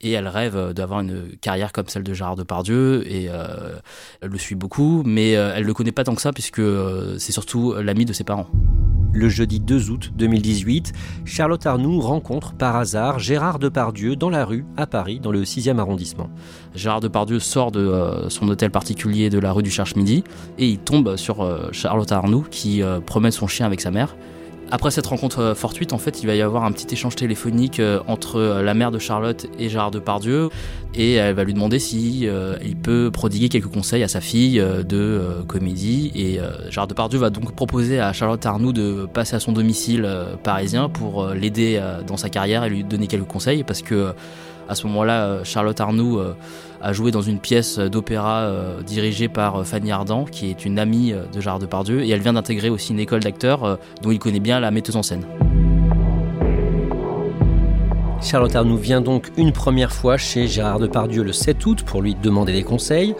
et 0.00 0.12
elle 0.12 0.28
rêve 0.28 0.72
d'avoir 0.72 1.00
une 1.00 1.36
carrière 1.40 1.72
comme 1.72 1.88
celle 1.88 2.04
de 2.04 2.14
Gérard 2.14 2.36
Depardieu 2.36 3.10
et 3.10 3.28
euh, 3.28 3.78
elle 4.20 4.30
le 4.30 4.38
suit 4.38 4.54
beaucoup, 4.54 5.02
mais 5.04 5.36
euh, 5.36 5.52
elle 5.56 5.64
le 5.64 5.74
connaît 5.74 5.92
pas 5.92 6.04
tant 6.04 6.14
que 6.14 6.22
ça 6.22 6.32
puisque 6.32 6.60
euh, 6.60 7.16
c'est 7.18 7.32
surtout 7.32 7.74
l'ami 7.74 8.04
de 8.04 8.12
ses 8.12 8.24
parents. 8.24 8.46
Le 9.12 9.28
jeudi 9.28 9.58
2 9.58 9.90
août 9.90 10.12
2018, 10.16 10.92
Charlotte 11.24 11.64
Arnoux 11.66 11.98
rencontre 11.98 12.52
par 12.52 12.76
hasard 12.76 13.18
Gérard 13.18 13.58
Depardieu 13.58 14.14
dans 14.14 14.30
la 14.30 14.44
rue 14.44 14.66
à 14.76 14.86
Paris, 14.86 15.18
dans 15.18 15.32
le 15.32 15.42
6e 15.42 15.78
arrondissement. 15.78 16.28
Gérard 16.74 17.00
Depardieu 17.00 17.40
sort 17.40 17.72
de 17.72 18.26
son 18.28 18.48
hôtel 18.48 18.70
particulier 18.70 19.30
de 19.30 19.38
la 19.38 19.50
rue 19.52 19.62
du 19.62 19.70
Cherche-Midi 19.70 20.24
et 20.58 20.68
il 20.68 20.78
tombe 20.78 21.16
sur 21.16 21.72
Charlotte 21.72 22.12
Arnoux 22.12 22.46
qui 22.48 22.82
promène 23.06 23.32
son 23.32 23.46
chien 23.46 23.64
avec 23.64 23.80
sa 23.80 23.90
mère 23.90 24.14
après 24.70 24.90
cette 24.90 25.06
rencontre 25.06 25.40
euh, 25.40 25.54
fortuite, 25.54 25.92
en 25.92 25.98
fait, 25.98 26.22
il 26.22 26.26
va 26.26 26.34
y 26.34 26.42
avoir 26.42 26.64
un 26.64 26.72
petit 26.72 26.92
échange 26.92 27.16
téléphonique 27.16 27.80
euh, 27.80 28.00
entre 28.06 28.36
euh, 28.36 28.62
la 28.62 28.74
mère 28.74 28.90
de 28.90 28.98
Charlotte 28.98 29.46
et 29.58 29.68
Gérard 29.68 29.90
Depardieu, 29.90 30.50
et 30.94 31.14
elle 31.14 31.34
va 31.34 31.44
lui 31.44 31.54
demander 31.54 31.78
si 31.78 32.26
il 32.64 32.76
peut 32.76 33.10
prodiguer 33.12 33.48
quelques 33.48 33.68
conseils 33.68 34.02
à 34.02 34.08
sa 34.08 34.20
fille 34.20 34.56
de 34.58 35.44
comédie. 35.46 36.10
Et 36.14 36.40
Gérard 36.70 36.88
Depardieu 36.88 37.18
va 37.18 37.30
donc 37.30 37.54
proposer 37.54 38.00
à 38.00 38.12
Charlotte 38.12 38.44
Arnoux 38.46 38.72
de 38.72 39.06
passer 39.12 39.36
à 39.36 39.40
son 39.40 39.52
domicile 39.52 40.08
parisien 40.42 40.88
pour 40.88 41.26
l'aider 41.28 41.80
dans 42.06 42.16
sa 42.16 42.30
carrière 42.30 42.64
et 42.64 42.70
lui 42.70 42.84
donner 42.84 43.06
quelques 43.06 43.28
conseils, 43.28 43.64
parce 43.64 43.82
que 43.82 44.12
à 44.68 44.74
ce 44.74 44.86
moment-là, 44.86 45.44
Charlotte 45.44 45.78
Arnoux 45.78 46.20
a 46.80 46.92
joué 46.92 47.10
dans 47.10 47.22
une 47.22 47.40
pièce 47.40 47.78
d'opéra 47.78 48.40
euh, 48.40 48.82
dirigée 48.82 49.28
par 49.28 49.56
euh, 49.56 49.64
Fanny 49.64 49.90
Ardant, 49.90 50.24
qui 50.24 50.50
est 50.50 50.64
une 50.64 50.78
amie 50.78 51.12
euh, 51.12 51.24
de 51.32 51.40
Gérard 51.40 51.58
Depardieu, 51.58 52.02
et 52.02 52.10
elle 52.10 52.20
vient 52.20 52.32
d'intégrer 52.32 52.70
aussi 52.70 52.92
une 52.92 53.00
école 53.00 53.20
d'acteurs 53.20 53.78
dont 54.02 54.10
il 54.10 54.18
connaît 54.18 54.40
bien 54.40 54.60
la 54.60 54.70
metteuse 54.70 54.96
en 54.96 55.02
scène. 55.02 55.24
Charlotte 58.20 58.56
Arnoux 58.56 58.76
vient 58.76 59.00
donc 59.00 59.30
une 59.36 59.52
première 59.52 59.92
fois 59.92 60.16
chez 60.16 60.48
Gérard 60.48 60.80
Depardieu 60.80 61.22
le 61.22 61.32
7 61.32 61.64
août 61.66 61.82
pour 61.84 62.02
lui 62.02 62.16
demander 62.16 62.52
des 62.52 62.64
conseils. 62.64 63.14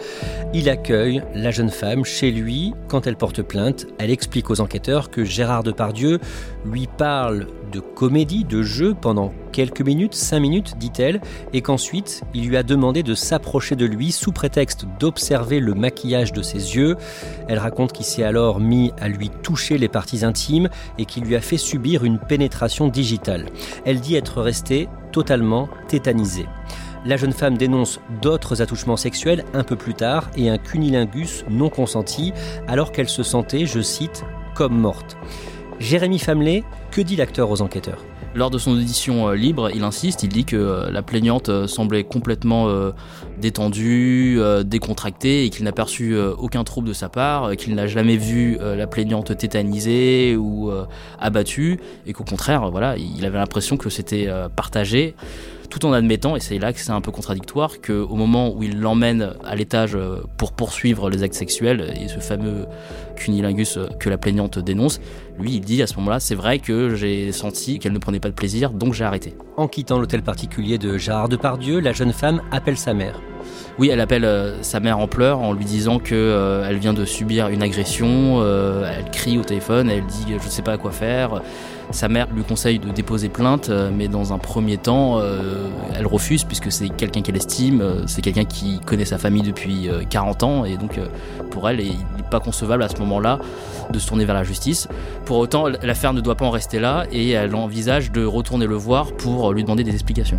Il 0.53 0.69
accueille 0.69 1.23
la 1.33 1.51
jeune 1.51 1.69
femme 1.69 2.03
chez 2.03 2.31
lui. 2.31 2.73
Quand 2.89 3.07
elle 3.07 3.15
porte 3.15 3.41
plainte, 3.41 3.87
elle 3.97 4.11
explique 4.11 4.49
aux 4.49 4.59
enquêteurs 4.59 5.09
que 5.09 5.23
Gérard 5.23 5.63
Depardieu 5.63 6.19
lui 6.65 6.87
parle 6.97 7.47
de 7.69 7.79
comédie, 7.79 8.43
de 8.43 8.61
jeu 8.61 8.95
pendant 8.99 9.31
quelques 9.51 9.81
minutes, 9.81 10.15
cinq 10.15 10.39
minutes, 10.39 10.77
dit-elle, 10.77 11.21
et 11.53 11.61
qu'ensuite 11.61 12.21
il 12.33 12.47
lui 12.47 12.57
a 12.57 12.63
demandé 12.63 13.03
de 13.03 13.15
s'approcher 13.15 13.75
de 13.75 13.85
lui 13.85 14.11
sous 14.11 14.31
prétexte 14.31 14.85
d'observer 14.99 15.59
le 15.59 15.73
maquillage 15.73 16.33
de 16.33 16.41
ses 16.41 16.75
yeux. 16.75 16.95
Elle 17.47 17.59
raconte 17.59 17.93
qu'il 17.93 18.05
s'est 18.05 18.23
alors 18.23 18.59
mis 18.59 18.91
à 18.99 19.07
lui 19.07 19.29
toucher 19.29 19.77
les 19.77 19.87
parties 19.87 20.25
intimes 20.25 20.69
et 20.97 21.05
qu'il 21.05 21.23
lui 21.23 21.35
a 21.35 21.41
fait 21.41 21.57
subir 21.57 22.03
une 22.03 22.19
pénétration 22.19 22.87
digitale. 22.87 23.45
Elle 23.85 23.99
dit 23.99 24.15
être 24.15 24.41
restée 24.41 24.87
totalement 25.11 25.69
tétanisée. 25.87 26.47
La 27.05 27.15
jeune 27.15 27.31
femme 27.31 27.57
dénonce 27.57 28.01
d'autres 28.21 28.61
attouchements 28.61 28.97
sexuels 28.97 29.45
un 29.53 29.63
peu 29.63 29.77
plus 29.77 29.93
tard 29.93 30.29
et 30.35 30.49
un 30.49 30.57
cunilingus 30.57 31.45
non 31.49 31.69
consenti 31.69 32.33
alors 32.67 32.91
qu'elle 32.91 33.07
se 33.07 33.23
sentait, 33.23 33.65
je 33.65 33.79
cite, 33.79 34.25
comme 34.53 34.77
morte. 34.77 35.15
Jérémy 35.79 36.19
Famelet, 36.19 36.63
que 36.91 37.01
dit 37.01 37.15
l'acteur 37.15 37.49
aux 37.49 37.61
enquêteurs? 37.61 38.03
Lors 38.35 38.51
de 38.51 38.57
son 38.59 38.73
audition 38.73 39.29
euh, 39.29 39.35
libre, 39.35 39.71
il 39.73 39.83
insiste, 39.83 40.21
il 40.21 40.29
dit 40.29 40.45
que 40.45 40.55
euh, 40.55 40.91
la 40.91 41.01
plaignante 41.01 41.49
euh, 41.49 41.65
semblait 41.67 42.03
complètement 42.03 42.67
détendue, 43.39 44.39
décontractée 44.65 45.45
et 45.45 45.49
qu'il 45.49 45.63
n'a 45.63 45.71
perçu 45.71 46.15
aucun 46.17 46.63
trouble 46.63 46.87
de 46.89 46.93
sa 46.93 47.09
part, 47.09 47.55
qu'il 47.55 47.73
n'a 47.75 47.87
jamais 47.87 48.17
vu 48.17 48.57
la 48.59 48.85
plaignante 48.87 49.35
tétanisée 49.37 50.35
ou 50.35 50.71
abattue 51.19 51.79
et 52.05 52.13
qu'au 52.13 52.23
contraire, 52.23 52.69
voilà, 52.69 52.97
il 52.97 53.25
avait 53.25 53.37
l'impression 53.37 53.77
que 53.77 53.89
c'était 53.89 54.27
partagé 54.55 55.15
tout 55.69 55.85
en 55.85 55.93
admettant, 55.93 56.35
et 56.35 56.39
c'est 56.39 56.57
là 56.57 56.73
que 56.73 56.79
c'est 56.79 56.91
un 56.91 57.01
peu 57.01 57.11
contradictoire, 57.11 57.81
qu'au 57.81 58.15
moment 58.15 58.53
où 58.55 58.63
il 58.63 58.79
l'emmène 58.79 59.33
à 59.45 59.55
l'étage 59.55 59.95
euh, 59.95 60.23
pour 60.37 60.51
poursuivre 60.51 61.09
les 61.09 61.23
actes 61.23 61.35
sexuels, 61.35 61.93
et 61.99 62.07
ce 62.07 62.19
fameux 62.19 62.65
cunilingus 63.15 63.77
euh, 63.77 63.87
que 63.99 64.09
la 64.09 64.17
plaignante 64.17 64.59
dénonce, 64.59 64.99
lui 65.39 65.55
il 65.55 65.61
dit 65.61 65.81
à 65.81 65.87
ce 65.87 65.95
moment-là, 65.97 66.19
c'est 66.19 66.35
vrai 66.35 66.59
que 66.59 66.95
j'ai 66.95 67.31
senti 67.31 67.79
qu'elle 67.79 67.93
ne 67.93 67.99
prenait 67.99 68.19
pas 68.19 68.29
de 68.29 68.35
plaisir, 68.35 68.71
donc 68.71 68.93
j'ai 68.93 69.03
arrêté. 69.03 69.35
En 69.57 69.67
quittant 69.67 69.99
l'hôtel 69.99 70.21
particulier 70.23 70.77
de 70.77 70.97
Gérard 70.97 71.29
Depardieu, 71.29 71.79
la 71.79 71.93
jeune 71.93 72.13
femme 72.13 72.41
appelle 72.51 72.77
sa 72.77 72.93
mère. 72.93 73.19
Oui, 73.77 73.89
elle 73.89 74.01
appelle 74.01 74.25
euh, 74.25 74.61
sa 74.61 74.79
mère 74.79 74.99
en 74.99 75.07
pleurs 75.07 75.39
en 75.39 75.53
lui 75.53 75.65
disant 75.65 75.99
que 75.99 76.63
elle 76.67 76.77
vient 76.77 76.93
de 76.93 77.05
subir 77.05 77.47
une 77.49 77.63
agression. 77.63 78.43
elle 78.85 79.09
crie 79.11 79.37
au 79.37 79.43
téléphone, 79.43 79.89
elle 79.89 80.05
dit 80.05 80.25
je 80.27 80.45
ne 80.45 80.51
sais 80.51 80.61
pas 80.61 80.77
quoi 80.77 80.91
faire. 80.91 81.41
Sa 81.91 82.07
mère 82.07 82.27
lui 82.31 82.43
conseille 82.43 82.77
de 82.77 82.91
déposer 82.91 83.29
plainte, 83.29 83.69
euh, 83.69 83.89
mais 83.91 84.07
dans 84.07 84.31
un 84.31 84.37
premier 84.37 84.77
temps, 84.77 85.17
euh, 85.19 85.67
elle 85.95 86.05
refuse 86.05 86.43
puisque 86.43 86.71
c'est 86.71 86.89
quelqu'un 86.89 87.21
qu'elle 87.21 87.35
estime, 87.35 87.81
euh, 87.81 88.03
c'est 88.05 88.21
quelqu'un 88.21 88.45
qui 88.45 88.79
connaît 88.79 89.05
sa 89.05 89.17
famille 89.17 89.41
depuis 89.41 89.89
40 90.09 90.43
ans, 90.43 90.65
et 90.65 90.77
donc 90.77 90.99
pour 91.49 91.67
elle, 91.67 91.79
il 91.79 91.93
n'est 91.93 92.29
pas 92.29 92.39
concevable 92.39 92.83
à 92.83 92.89
ce 92.89 92.97
moment-là 92.97 93.39
de 93.89 93.97
se 93.97 94.07
tourner 94.07 94.25
vers 94.25 94.35
la 94.35 94.43
justice. 94.43 94.87
Pour 95.25 95.37
autant, 95.37 95.65
l'affaire 95.67 96.13
ne 96.13 96.21
doit 96.21 96.35
pas 96.35 96.45
en 96.45 96.51
rester 96.51 96.79
là, 96.79 97.05
et 97.11 97.31
elle 97.31 97.55
envisage 97.55 98.11
de 98.11 98.23
retourner 98.23 98.67
le 98.67 98.75
voir 98.75 99.13
pour 99.13 99.51
lui 99.51 99.63
demander 99.63 99.83
des 99.83 99.93
explications. 99.93 100.37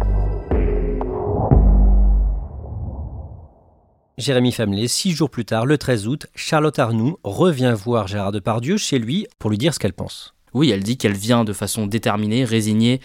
Jérémy 4.20 4.52
Famelet, 4.52 4.86
six 4.86 5.12
jours 5.12 5.30
plus 5.30 5.46
tard, 5.46 5.64
le 5.64 5.78
13 5.78 6.06
août, 6.06 6.26
Charlotte 6.34 6.78
Arnoux 6.78 7.18
revient 7.24 7.74
voir 7.74 8.06
Gérard 8.06 8.32
Depardieu 8.32 8.76
chez 8.76 8.98
lui 8.98 9.26
pour 9.38 9.48
lui 9.48 9.56
dire 9.56 9.72
ce 9.72 9.78
qu'elle 9.78 9.94
pense. 9.94 10.34
Oui, 10.52 10.70
elle 10.70 10.82
dit 10.82 10.98
qu'elle 10.98 11.14
vient 11.14 11.44
de 11.44 11.52
façon 11.52 11.86
déterminée, 11.86 12.44
résignée, 12.44 13.00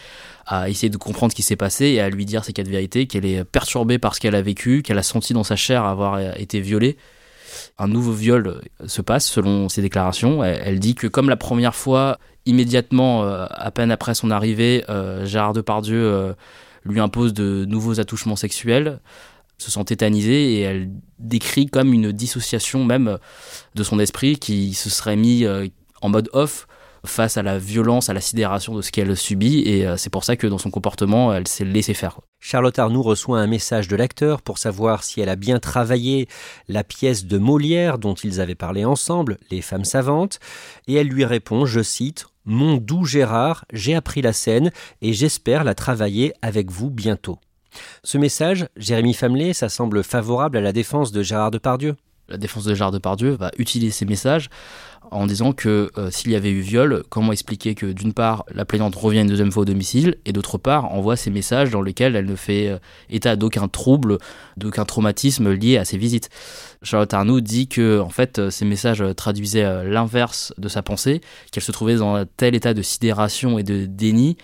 à 0.46 0.70
essayer 0.70 0.90
de 0.90 0.98
comprendre 0.98 1.32
ce 1.32 1.36
qui 1.36 1.42
s'est 1.42 1.56
passé 1.56 1.86
et 1.86 2.02
à 2.02 2.10
lui 2.10 2.26
dire 2.26 2.44
ses 2.44 2.52
quatre 2.52 2.68
vérités, 2.68 3.08
qu'elle 3.08 3.26
est 3.26 3.46
perturbée 3.46 3.98
par 3.98 4.14
ce 4.14 4.20
qu'elle 4.20 4.36
a 4.36 4.42
vécu, 4.42 4.82
qu'elle 4.82 4.98
a 4.98 5.04
senti 5.04 5.34
dans 5.34 5.44
sa 5.44 5.56
chair 5.56 5.86
avoir 5.86 6.20
été 6.38 6.60
violée. 6.60 6.98
Un 7.78 7.88
nouveau 7.88 8.12
viol 8.12 8.62
se 8.86 9.02
passe 9.02 9.26
selon 9.26 9.70
ses 9.70 9.82
déclarations. 9.82 10.44
Elle, 10.44 10.80
dit 10.80 10.96
que 10.96 11.08
comme 11.08 11.30
la 11.30 11.38
première 11.38 11.76
fois, 11.76 12.20
immédiatement, 12.46 13.24
euh, 13.24 13.46
à 13.50 13.72
peine 13.72 13.92
après 13.92 14.16
son 14.16 14.32
arrivée, 14.32 14.84
euh, 14.90 15.26
Gérard 15.26 15.54
Depardieu 15.54 16.04
euh, 16.04 16.34
lui 16.84 17.00
impose 17.00 17.34
de 17.34 17.66
nouveaux 17.66 18.00
attouchements 18.02 18.36
sexuels 18.36 19.00
se 19.58 19.72
sent 19.72 19.86
tétanisée 19.86 20.54
et 20.54 20.62
elle 20.62 20.90
décrit 21.20 21.66
comme 21.68 21.94
une 21.94 22.12
dissociation 22.12 22.84
même 22.84 23.18
de 23.76 23.84
son 23.84 24.00
esprit 24.00 24.38
qui 24.38 24.74
se 24.74 24.90
serait 24.90 25.16
mis 25.16 25.46
en 26.02 26.10
mode 26.10 26.30
off 26.34 26.68
face 27.06 27.38
à 27.38 27.44
la 27.44 27.58
violence, 27.58 28.10
à 28.10 28.14
la 28.14 28.22
sidération 28.22 28.76
de 28.76 28.82
ce 28.82 28.92
qu'elle 28.92 29.16
subit, 29.16 29.64
et 29.66 29.88
euh, 29.88 29.98
c'est 29.98 30.10
pour 30.10 30.24
ça 30.24 30.36
que 30.36 30.48
dans 30.48 30.58
son 30.58 30.72
comportement, 30.72 31.34
elle 31.34 31.48
s'est 31.48 31.66
laissée 31.66 31.94
faire. 31.94 32.20
Charlotte 32.40 32.78
Arnoux 32.78 33.02
reçoit 33.02 33.40
un 33.40 33.48
message 33.48 33.88
de 33.88 33.96
l'acteur 33.96 34.42
pour 34.42 34.58
savoir 34.58 35.04
si 35.04 35.22
elle 35.22 35.30
a 35.30 35.36
bien 35.36 35.60
travaillé 35.60 36.28
la 36.68 36.84
pièce 36.84 37.26
de 37.26 37.38
Molière 37.38 37.98
dont 37.98 38.14
ils 38.14 38.42
avaient 38.42 38.56
parlé 38.56 38.86
ensemble, 38.86 39.38
Les 39.52 39.62
femmes 39.62 39.86
savantes, 39.86 40.40
et 40.88 40.96
elle 40.96 41.08
lui 41.08 41.26
répond, 41.26 41.66
je 41.66 41.82
cite, 41.82 42.28
Mon 42.46 42.78
doux 42.78 43.06
Gérard, 43.06 43.66
j'ai 43.74 43.96
appris 43.96 44.22
la 44.22 44.34
scène 44.34 44.72
et 45.02 45.14
j'espère 45.14 45.64
la 45.64 45.76
travailler 45.76 46.34
avec 46.42 46.72
vous 46.72 46.90
bientôt. 46.90 47.40
Ce 48.04 48.18
message, 48.18 48.68
Jérémy 48.78 49.14
Famelet, 49.14 49.54
ça 49.54 49.70
semble 49.70 50.04
favorable 50.04 50.58
à 50.58 50.62
la 50.62 50.74
défense 50.74 51.12
de 51.12 51.24
Gérard 51.24 51.52
Depardieu 51.52 51.96
La 52.30 52.38
défense 52.38 52.66
de 52.66 52.76
Gérard 52.76 52.92
Depardieu 52.92 53.32
va 53.32 53.52
utiliser 53.58 53.92
ces 53.92 54.06
messages 54.06 54.50
en 55.12 55.26
disant 55.26 55.52
que 55.52 55.92
euh, 55.98 56.10
s'il 56.12 56.32
y 56.32 56.36
avait 56.36 56.52
eu 56.52 56.62
viol, 56.62 57.04
comment 57.10 57.32
expliquer 57.32 57.76
que 57.76 57.86
d'une 57.86 58.14
part 58.14 58.46
la 58.54 58.66
plaignante 58.66 58.96
revient 58.96 59.22
une 59.22 59.28
deuxième 59.28 59.52
fois 59.52 59.62
au 59.62 59.66
domicile 59.66 60.18
et 60.26 60.34
d'autre 60.34 60.58
part 60.58 60.92
envoie 60.94 61.16
ces 61.16 61.30
messages 61.30 61.70
dans 61.70 61.82
lesquels 61.82 62.16
elle 62.16 62.26
ne 62.26 62.36
fait 62.36 62.70
euh, 62.70 62.78
état 63.10 63.36
d'aucun 63.36 63.68
trouble, 63.68 64.18
d'aucun 64.58 64.86
traumatisme 64.86 65.52
lié 65.52 65.78
à 65.78 65.86
ces 65.86 65.98
visites. 65.98 66.30
Charlotte 66.82 67.14
Arnoux 67.14 67.42
dit 67.42 67.68
que 67.68 68.00
en 68.00 68.10
fait 68.10 68.40
euh, 68.40 68.50
ces 68.50 68.66
messages 68.66 69.04
traduisaient 69.16 69.86
l'inverse 69.86 70.54
de 70.58 70.68
sa 70.68 70.82
pensée, 70.82 71.22
qu'elle 71.52 71.64
se 71.64 71.72
trouvait 71.72 71.96
dans 71.96 72.16
un 72.16 72.26
tel 72.26 72.56
état 72.56 72.74
de 72.74 72.82
sidération 72.82 73.60
et 73.60 73.64
de 73.64 73.86
déni 73.86 74.38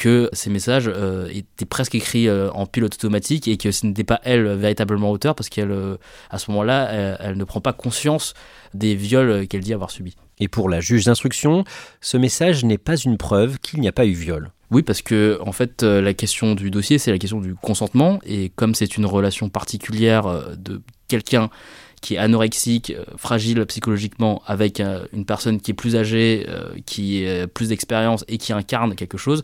que 0.00 0.30
ces 0.32 0.48
messages 0.48 0.88
euh, 0.92 1.28
étaient 1.30 1.66
presque 1.66 1.94
écrits 1.94 2.26
euh, 2.26 2.50
en 2.52 2.64
pilote 2.64 2.94
automatique 2.94 3.46
et 3.46 3.58
que 3.58 3.70
ce 3.70 3.84
n'était 3.84 4.02
pas 4.02 4.18
elle 4.24 4.48
véritablement 4.54 5.10
auteur 5.10 5.34
parce 5.34 5.50
qu'elle, 5.50 5.70
euh, 5.70 5.98
à 6.30 6.38
ce 6.38 6.50
moment-là, 6.50 7.18
elle, 7.20 7.36
ne 7.36 7.44
prend 7.44 7.60
pas 7.60 7.74
conscience 7.74 8.32
des 8.72 8.94
viols 8.94 9.46
qu'elle 9.46 9.60
dit 9.60 9.74
avoir 9.74 9.90
subis. 9.90 10.16
Et 10.38 10.48
pour 10.48 10.70
la 10.70 10.80
juge 10.80 11.04
d'instruction, 11.04 11.64
ce 12.00 12.16
message 12.16 12.64
n'est 12.64 12.78
pas 12.78 12.96
une 12.96 13.18
preuve 13.18 13.58
qu'il 13.58 13.80
n'y 13.80 13.88
a 13.88 13.92
pas 13.92 14.06
eu 14.06 14.12
viol. 14.12 14.50
Oui, 14.70 14.82
parce 14.82 15.02
que 15.02 15.38
en 15.44 15.52
fait, 15.52 15.82
la 15.82 16.14
question 16.14 16.54
du 16.54 16.70
dossier, 16.70 16.96
c'est 16.96 17.10
la 17.10 17.18
question 17.18 17.40
du 17.40 17.54
consentement, 17.54 18.20
et 18.24 18.48
comme 18.48 18.74
c'est 18.74 18.96
une 18.96 19.04
relation 19.04 19.50
particulière 19.50 20.56
de 20.56 20.80
quelqu'un 21.10 21.50
qui 22.00 22.14
est 22.14 22.18
anorexique, 22.18 22.90
euh, 22.90 23.04
fragile 23.16 23.64
psychologiquement, 23.66 24.42
avec 24.46 24.80
euh, 24.80 25.04
une 25.12 25.24
personne 25.24 25.60
qui 25.60 25.72
est 25.72 25.74
plus 25.74 25.96
âgée, 25.96 26.46
euh, 26.48 26.70
qui 26.86 27.28
a 27.28 27.46
plus 27.46 27.68
d'expérience 27.68 28.24
et 28.28 28.38
qui 28.38 28.52
incarne 28.52 28.94
quelque 28.94 29.18
chose, 29.18 29.42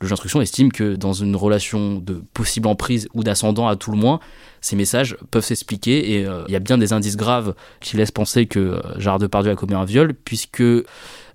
le 0.00 0.06
juge 0.06 0.10
d'instruction 0.10 0.40
estime 0.40 0.70
que 0.70 0.94
dans 0.94 1.12
une 1.12 1.34
relation 1.34 1.96
de 1.96 2.22
possible 2.32 2.68
emprise 2.68 3.08
ou 3.14 3.24
d'ascendant 3.24 3.66
à 3.66 3.76
tout 3.76 3.90
le 3.90 3.98
moins, 3.98 4.20
ces 4.60 4.76
messages 4.76 5.16
peuvent 5.30 5.44
s'expliquer 5.44 6.12
et 6.12 6.26
il 6.48 6.52
y 6.52 6.56
a 6.56 6.60
bien 6.60 6.78
des 6.78 6.92
indices 6.92 7.16
graves 7.16 7.54
qui 7.80 7.96
laissent 7.96 8.10
penser 8.10 8.46
que 8.46 8.80
Gérard 8.98 9.18
Depardieu 9.18 9.52
a 9.52 9.54
commis 9.54 9.74
un 9.74 9.84
viol, 9.84 10.12
puisque 10.14 10.62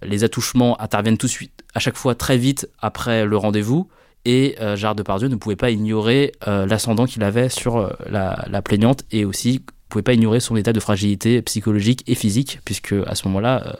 les 0.01 0.23
attouchements 0.23 0.79
interviennent 0.81 1.17
tout 1.17 1.27
de 1.27 1.31
suite, 1.31 1.63
à 1.73 1.79
chaque 1.79 1.95
fois 1.95 2.15
très 2.15 2.37
vite 2.37 2.67
après 2.79 3.25
le 3.25 3.37
rendez-vous 3.37 3.87
et 4.25 4.55
Gérard 4.75 4.95
Depardieu 4.95 5.27
ne 5.27 5.35
pouvait 5.35 5.55
pas 5.55 5.71
ignorer 5.71 6.31
l'ascendant 6.45 7.05
qu'il 7.05 7.23
avait 7.23 7.49
sur 7.49 7.91
la, 8.09 8.45
la, 8.49 8.61
plaignante 8.61 9.03
et 9.11 9.25
aussi 9.25 9.61
pouvez 9.91 10.01
pas 10.01 10.13
ignorer 10.13 10.39
son 10.39 10.55
état 10.55 10.73
de 10.73 10.79
fragilité 10.79 11.41
psychologique 11.43 12.03
et 12.07 12.15
physique, 12.15 12.59
puisque 12.65 12.95
à 13.05 13.13
ce 13.13 13.27
moment-là, 13.27 13.63
euh, 13.67 13.73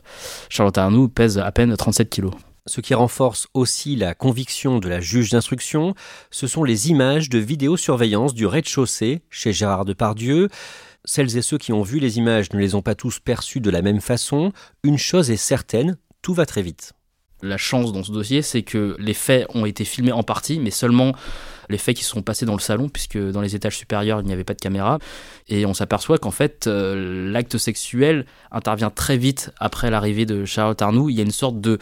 Charlotte 0.50 0.77
Arnoux 0.77 1.10
pèse 1.10 1.39
à 1.39 1.51
peine 1.51 1.75
37 1.75 2.10
kilos. 2.10 2.33
Ce 2.67 2.81
qui 2.81 2.93
renforce 2.93 3.48
aussi 3.55 3.95
la 3.95 4.13
conviction 4.13 4.77
de 4.77 4.88
la 4.88 5.00
juge 5.00 5.31
d'instruction, 5.31 5.95
ce 6.29 6.45
sont 6.45 6.63
les 6.63 6.89
images 6.89 7.29
de 7.29 7.39
vidéosurveillance 7.39 8.36
du 8.36 8.45
rez-de-chaussée 8.45 9.24
chez 9.31 9.51
Gérard 9.51 9.86
Depardieu. 9.86 10.50
Celles 11.03 11.36
et 11.38 11.41
ceux 11.41 11.57
qui 11.57 11.74
ont 11.74 11.81
vu 11.81 11.98
les 11.98 12.19
images 12.19 12.53
ne 12.53 12.60
les 12.60 12.75
ont 12.75 12.83
pas 12.83 12.93
tous 12.93 13.17
perçues 13.17 13.62
de 13.62 13.71
la 13.71 13.81
même 13.81 14.01
façon. 14.01 14.51
Une 14.83 15.00
chose 15.00 15.31
est 15.31 15.38
certaine, 15.38 15.98
tout 16.21 16.36
va 16.36 16.45
très 16.45 16.62
vite. 16.62 16.93
La 17.41 17.57
chance 17.57 17.91
dans 17.91 18.03
ce 18.03 18.12
dossier, 18.12 18.41
c'est 18.41 18.62
que 18.62 18.95
les 19.00 19.13
faits 19.13 19.48
ont 19.53 19.65
été 19.65 19.83
filmés 19.86 20.12
en 20.12 20.24
partie, 20.24 20.60
mais 20.60 20.71
seulement 20.71 21.13
les 21.71 21.77
faits 21.77 21.98
qui 21.98 22.03
sont 22.03 22.21
passés 22.21 22.45
dans 22.45 22.53
le 22.53 22.60
salon, 22.60 22.89
puisque 22.89 23.17
dans 23.17 23.41
les 23.41 23.55
étages 23.55 23.77
supérieurs, 23.77 24.19
il 24.21 24.27
n'y 24.27 24.33
avait 24.33 24.43
pas 24.43 24.53
de 24.53 24.62
caméra. 24.62 25.00
Et 25.48 25.65
on 25.65 25.74
s'aperçoit 25.74 26.19
qu'en 26.19 26.31
fait, 26.31 26.67
euh, 26.67 27.31
l'acte 27.31 27.57
sexuel 27.57 28.25
intervient 28.51 28.91
très 28.91 29.17
vite 29.17 29.51
après 29.57 29.89
l'arrivée 29.89 30.25
de 30.25 30.45
Charlotte 30.45 30.81
Arnoux. 30.81 31.10
Il 31.10 31.15
y 31.15 31.19
a 31.19 31.24
une 31.24 31.31
sorte 31.31 31.60
de 31.60 31.79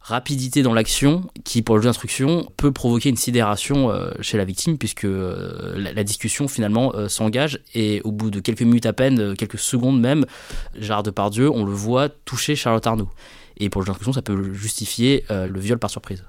rapidité 0.00 0.62
dans 0.62 0.72
l'action 0.72 1.24
qui, 1.44 1.60
pour 1.60 1.76
le 1.76 1.82
jeu 1.82 1.88
d'instruction, 1.88 2.50
peut 2.56 2.72
provoquer 2.72 3.10
une 3.10 3.16
sidération 3.16 3.90
euh, 3.90 4.10
chez 4.22 4.38
la 4.38 4.44
victime 4.44 4.78
puisque 4.78 5.04
euh, 5.04 5.74
la, 5.76 6.02
discussion 6.02 6.48
finalement 6.48 6.92
s'engage 7.08 7.60
et 7.74 8.00
au 8.04 8.12
bout 8.12 8.30
de 8.30 8.40
quelques 8.40 8.62
minutes 8.62 8.86
à 8.86 8.94
peine, 8.94 9.36
quelques 9.36 9.58
secondes 9.58 10.00
même, 10.00 10.24
Gérard 10.78 11.02
Depardieu, 11.02 11.50
on 11.50 11.64
le 11.64 11.72
voit 11.72 12.08
toucher 12.08 12.56
Charlotte 12.56 12.86
Arnoux. 12.86 13.10
Et 13.58 13.68
pour 13.68 13.82
le 13.82 13.86
jeu 13.86 13.90
d'instruction, 13.90 14.12
ça 14.12 14.22
peut 14.22 14.52
justifier 14.52 15.24
le 15.30 15.60
viol 15.60 15.78
par 15.78 15.90
surprise. 15.90 16.24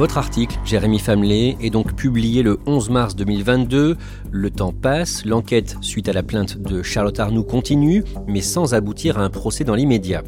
Votre 0.00 0.16
article, 0.16 0.58
Jérémy 0.64 0.98
Famelet, 0.98 1.58
est 1.60 1.68
donc 1.68 1.94
publié 1.94 2.42
le 2.42 2.58
11 2.64 2.88
mars 2.88 3.16
2022. 3.16 3.98
Le 4.30 4.50
temps 4.50 4.72
passe, 4.72 5.26
l'enquête 5.26 5.76
suite 5.82 6.08
à 6.08 6.14
la 6.14 6.22
plainte 6.22 6.56
de 6.56 6.82
Charlotte 6.82 7.20
Arnoux 7.20 7.44
continue, 7.44 8.02
mais 8.26 8.40
sans 8.40 8.72
aboutir 8.72 9.18
à 9.18 9.22
un 9.22 9.28
procès 9.28 9.62
dans 9.62 9.74
l'immédiat. 9.74 10.22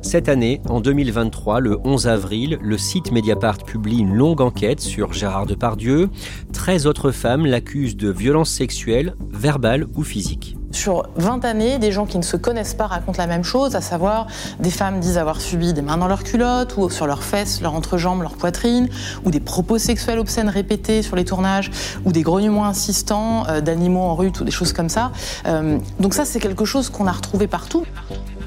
Cette 0.00 0.30
année, 0.30 0.62
en 0.70 0.80
2023, 0.80 1.60
le 1.60 1.78
11 1.84 2.06
avril, 2.06 2.58
le 2.62 2.78
site 2.78 3.12
Mediapart 3.12 3.58
publie 3.58 3.98
une 3.98 4.14
longue 4.14 4.40
enquête 4.40 4.80
sur 4.80 5.12
Gérard 5.12 5.44
Depardieu. 5.44 6.08
13 6.54 6.86
autres 6.86 7.10
femmes 7.10 7.44
l'accusent 7.44 7.98
de 7.98 8.10
violences 8.10 8.50
sexuelles, 8.50 9.14
verbales 9.30 9.86
ou 9.96 10.02
physiques. 10.02 10.56
Sur 10.72 11.08
20 11.16 11.44
années, 11.44 11.78
des 11.80 11.90
gens 11.90 12.06
qui 12.06 12.16
ne 12.16 12.22
se 12.22 12.36
connaissent 12.36 12.74
pas 12.74 12.86
racontent 12.86 13.20
la 13.20 13.26
même 13.26 13.42
chose, 13.42 13.74
à 13.74 13.80
savoir 13.80 14.28
des 14.60 14.70
femmes 14.70 15.00
disent 15.00 15.18
avoir 15.18 15.40
subi 15.40 15.72
des 15.72 15.82
mains 15.82 15.96
dans 15.96 16.06
leurs 16.06 16.22
culottes 16.22 16.76
ou 16.76 16.88
sur 16.88 17.08
leurs 17.08 17.24
fesses, 17.24 17.60
leurs 17.60 17.74
entrejambes, 17.74 18.22
leur 18.22 18.36
poitrine, 18.36 18.88
ou 19.24 19.32
des 19.32 19.40
propos 19.40 19.78
sexuels 19.78 20.20
obscènes 20.20 20.48
répétés 20.48 21.02
sur 21.02 21.16
les 21.16 21.24
tournages, 21.24 21.70
ou 22.04 22.12
des 22.12 22.22
grognements 22.22 22.66
insistants 22.66 23.46
euh, 23.48 23.60
d'animaux 23.60 24.00
en 24.00 24.14
rue, 24.14 24.30
ou 24.40 24.44
des 24.44 24.52
choses 24.52 24.72
comme 24.72 24.88
ça. 24.88 25.10
Euh, 25.46 25.78
donc 25.98 26.14
ça, 26.14 26.24
c'est 26.24 26.38
quelque 26.38 26.64
chose 26.64 26.88
qu'on 26.88 27.08
a 27.08 27.12
retrouvé 27.12 27.48
partout. 27.48 27.84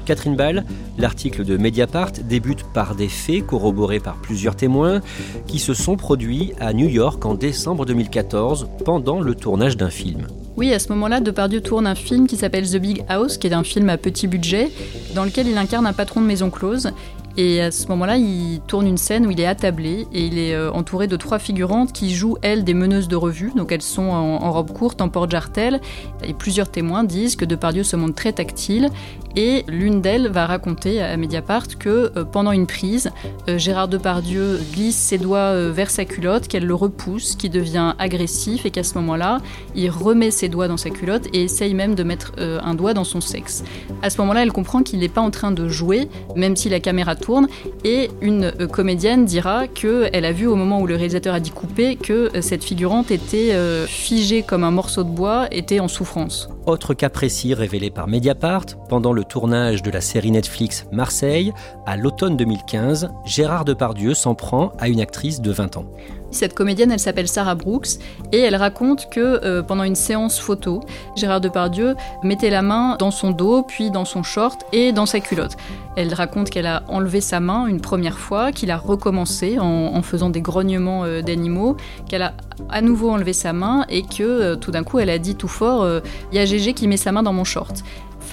Catherine 0.06 0.36
Ball, 0.36 0.64
l'article 0.96 1.44
de 1.44 1.58
Mediapart 1.58 2.12
débute 2.22 2.64
par 2.72 2.94
des 2.94 3.08
faits 3.08 3.46
corroborés 3.46 4.00
par 4.00 4.16
plusieurs 4.16 4.56
témoins 4.56 5.00
qui 5.46 5.58
se 5.58 5.74
sont 5.74 5.96
produits 5.96 6.52
à 6.58 6.72
New 6.72 6.88
York 6.88 7.24
en 7.24 7.34
décembre 7.34 7.84
2014 7.84 8.68
pendant 8.84 9.20
le 9.20 9.34
tournage 9.34 9.76
d'un 9.76 9.90
film. 9.90 10.26
Oui, 10.56 10.72
à 10.72 10.78
ce 10.78 10.88
moment-là, 10.90 11.20
Depardieu 11.20 11.60
tourne 11.60 11.86
un 11.86 11.96
film 11.96 12.28
qui 12.28 12.36
s'appelle 12.36 12.68
The 12.70 12.76
Big 12.76 13.04
House, 13.08 13.38
qui 13.38 13.48
est 13.48 13.52
un 13.52 13.64
film 13.64 13.88
à 13.88 13.96
petit 13.96 14.28
budget, 14.28 14.70
dans 15.14 15.24
lequel 15.24 15.48
il 15.48 15.58
incarne 15.58 15.84
un 15.84 15.92
patron 15.92 16.20
de 16.20 16.26
maison 16.26 16.48
close. 16.48 16.92
Et 17.36 17.60
à 17.60 17.72
ce 17.72 17.88
moment-là, 17.88 18.16
il 18.16 18.60
tourne 18.68 18.86
une 18.86 18.96
scène 18.96 19.26
où 19.26 19.30
il 19.30 19.40
est 19.40 19.46
attablé 19.46 20.06
et 20.12 20.26
il 20.26 20.38
est 20.38 20.54
euh, 20.54 20.70
entouré 20.70 21.08
de 21.08 21.16
trois 21.16 21.40
figurantes 21.40 21.92
qui 21.92 22.14
jouent, 22.14 22.36
elles, 22.42 22.62
des 22.62 22.74
meneuses 22.74 23.08
de 23.08 23.16
revue. 23.16 23.50
Donc 23.56 23.72
elles 23.72 23.82
sont 23.82 24.02
en, 24.02 24.52
robe 24.52 24.72
courte, 24.72 25.00
en 25.00 25.08
porte-jartel. 25.08 25.80
Et 26.22 26.32
plusieurs 26.32 26.70
témoins 26.70 27.02
disent 27.02 27.34
que 27.34 27.44
Depardieu 27.44 27.82
se 27.82 27.96
montre 27.96 28.14
très 28.14 28.32
tactile. 28.32 28.88
Et 29.36 29.64
l'une 29.66 30.00
d'elles 30.00 30.28
va 30.28 30.46
raconter 30.46 31.02
à 31.02 31.16
Mediapart 31.16 31.66
que 31.76 32.12
euh, 32.16 32.24
pendant 32.24 32.52
une 32.52 32.68
prise, 32.68 33.10
euh, 33.48 33.58
Gérard 33.58 33.88
Depardieu 33.88 34.60
glisse 34.72 34.96
ses 34.96 35.18
doigts 35.18 35.70
vers 35.70 35.90
sa 35.90 36.04
culotte, 36.04 36.46
qu'elle 36.46 36.66
le 36.66 36.74
repousse, 36.74 37.34
qu'il 37.34 37.50
devient 37.50 37.94
agressif 37.98 38.64
et 38.64 38.70
qu'à 38.70 38.84
ce 38.84 38.94
moment-là, 38.94 39.38
il 39.74 39.90
remet 39.90 40.30
ses 40.30 40.48
doigts 40.48 40.68
dans 40.68 40.76
sa 40.76 40.90
culotte 40.90 41.26
et 41.32 41.42
essaye 41.42 41.74
même 41.74 41.96
de 41.96 42.04
mettre 42.04 42.32
un 42.38 42.74
doigt 42.74 42.94
dans 42.94 43.04
son 43.04 43.20
sexe. 43.20 43.64
À 44.02 44.10
ce 44.10 44.20
moment-là, 44.20 44.42
elle 44.42 44.52
comprend 44.52 44.82
qu'il 44.82 45.00
n'est 45.00 45.08
pas 45.08 45.20
en 45.20 45.30
train 45.30 45.50
de 45.50 45.68
jouer, 45.68 46.08
même 46.36 46.56
si 46.56 46.68
la 46.68 46.80
caméra 46.80 47.16
et 47.84 48.10
une 48.20 48.52
euh, 48.60 48.66
comédienne 48.66 49.24
dira 49.24 49.66
qu'elle 49.66 50.24
a 50.24 50.32
vu 50.32 50.46
au 50.46 50.56
moment 50.56 50.80
où 50.80 50.86
le 50.86 50.94
réalisateur 50.94 51.34
a 51.34 51.40
dit 51.40 51.50
couper 51.50 51.96
que 51.96 52.36
euh, 52.36 52.42
cette 52.42 52.64
figurante 52.64 53.10
était 53.10 53.52
euh, 53.52 53.86
figée 53.86 54.42
comme 54.42 54.64
un 54.64 54.70
morceau 54.70 55.04
de 55.04 55.08
bois, 55.08 55.48
était 55.50 55.80
en 55.80 55.88
souffrance. 55.88 56.48
Autre 56.66 56.94
cas 56.94 57.10
précis 57.10 57.54
révélé 57.54 57.90
par 57.90 58.08
Mediapart, 58.08 58.66
pendant 58.88 59.12
le 59.12 59.24
tournage 59.24 59.82
de 59.82 59.90
la 59.90 60.00
série 60.00 60.30
Netflix 60.30 60.86
Marseille, 60.92 61.52
à 61.86 61.96
l'automne 61.96 62.36
2015, 62.36 63.10
Gérard 63.24 63.64
Depardieu 63.64 64.14
s'en 64.14 64.34
prend 64.34 64.72
à 64.78 64.88
une 64.88 65.00
actrice 65.00 65.40
de 65.40 65.50
20 65.50 65.76
ans. 65.76 65.86
Cette 66.34 66.54
comédienne, 66.54 66.90
elle 66.90 66.98
s'appelle 66.98 67.28
Sarah 67.28 67.54
Brooks 67.54 67.90
et 68.32 68.40
elle 68.40 68.56
raconte 68.56 69.08
que 69.08 69.20
euh, 69.20 69.62
pendant 69.62 69.84
une 69.84 69.94
séance 69.94 70.40
photo, 70.40 70.80
Gérard 71.14 71.40
Depardieu 71.40 71.94
mettait 72.24 72.50
la 72.50 72.60
main 72.60 72.96
dans 72.98 73.12
son 73.12 73.30
dos, 73.30 73.62
puis 73.62 73.92
dans 73.92 74.04
son 74.04 74.24
short 74.24 74.66
et 74.72 74.90
dans 74.90 75.06
sa 75.06 75.20
culotte. 75.20 75.56
Elle 75.96 76.12
raconte 76.12 76.50
qu'elle 76.50 76.66
a 76.66 76.82
enlevé 76.88 77.20
sa 77.20 77.38
main 77.38 77.68
une 77.68 77.80
première 77.80 78.18
fois, 78.18 78.50
qu'il 78.50 78.72
a 78.72 78.76
recommencé 78.76 79.60
en, 79.60 80.02
faisant 80.02 80.28
des 80.28 80.40
grognements 80.40 81.04
euh, 81.04 81.22
d'animaux, 81.22 81.76
qu'elle 82.08 82.22
a 82.22 82.34
à 82.68 82.82
nouveau 82.82 83.10
enlevé 83.10 83.32
sa 83.32 83.52
main 83.52 83.86
et 83.88 84.02
que 84.02 84.24
euh, 84.24 84.56
tout 84.56 84.72
d'un 84.72 84.82
coup 84.82 84.98
elle 84.98 85.10
a 85.10 85.18
dit 85.18 85.36
tout 85.36 85.46
fort 85.46 85.86
Il 86.32 86.36
y 86.36 86.40
a 86.40 86.44
Gégé 86.44 86.74
qui 86.74 86.88
met 86.88 86.96
sa 86.96 87.12
main 87.12 87.22
dans 87.22 87.32
mon 87.32 87.44
short 87.44 87.84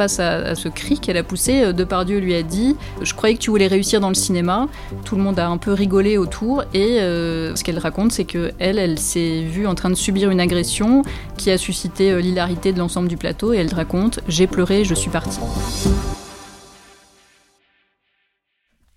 face 0.02 0.20
à, 0.20 0.56
ce 0.56 0.68
cri 0.68 1.00
qu'elle 1.00 1.18
a 1.18 1.24
poussé, 1.24 1.62
euh, 1.62 1.74
Depardieu 1.74 2.18
lui 2.18 2.34
a 2.34 2.42
dit 2.42 2.76
Je 3.04 3.14
croyais 3.14 3.36
que 3.36 3.40
tu 3.40 3.52
voulais 3.52 3.68
réussir 3.68 4.00
dans 4.02 4.10
le 4.10 4.16
cinéma. 4.16 4.68
Tout 5.06 5.16
le 5.16 5.22
monde 5.22 5.38
a 5.38 5.48
un 5.48 5.58
peu 5.58 5.74
rigolé 5.74 6.18
autour. 6.18 6.64
Et 6.74 7.00
euh, 7.02 7.56
ce 7.56 7.64
qu'elle 7.64 7.78
raconte, 7.78 8.12
c'est 8.12 8.26
qu'elle, 8.26 8.56
elle, 8.58 8.80
elle 8.80 8.98
s'est 8.98 9.44
vue 9.44 9.68
en 9.68 9.76
train 9.76 9.92
de 9.92 9.96
subir 9.96 10.32
une 10.32 10.40
agression 10.40 11.04
qui 11.38 11.52
a 11.52 11.60
suscité 11.60 12.10
euh, 12.10 12.20
l'hilarité 12.20 12.74
de 12.74 12.80
l'ensemble 12.80 13.10
du 13.10 13.18
plateau. 13.18 13.54
Et 13.54 13.58
elle 13.58 13.72
raconte 13.72 14.22
J'ai 14.28 14.48
pleuré, 14.48 14.86
je 14.86 14.96
suis 14.96 15.12
partie. 15.12 15.40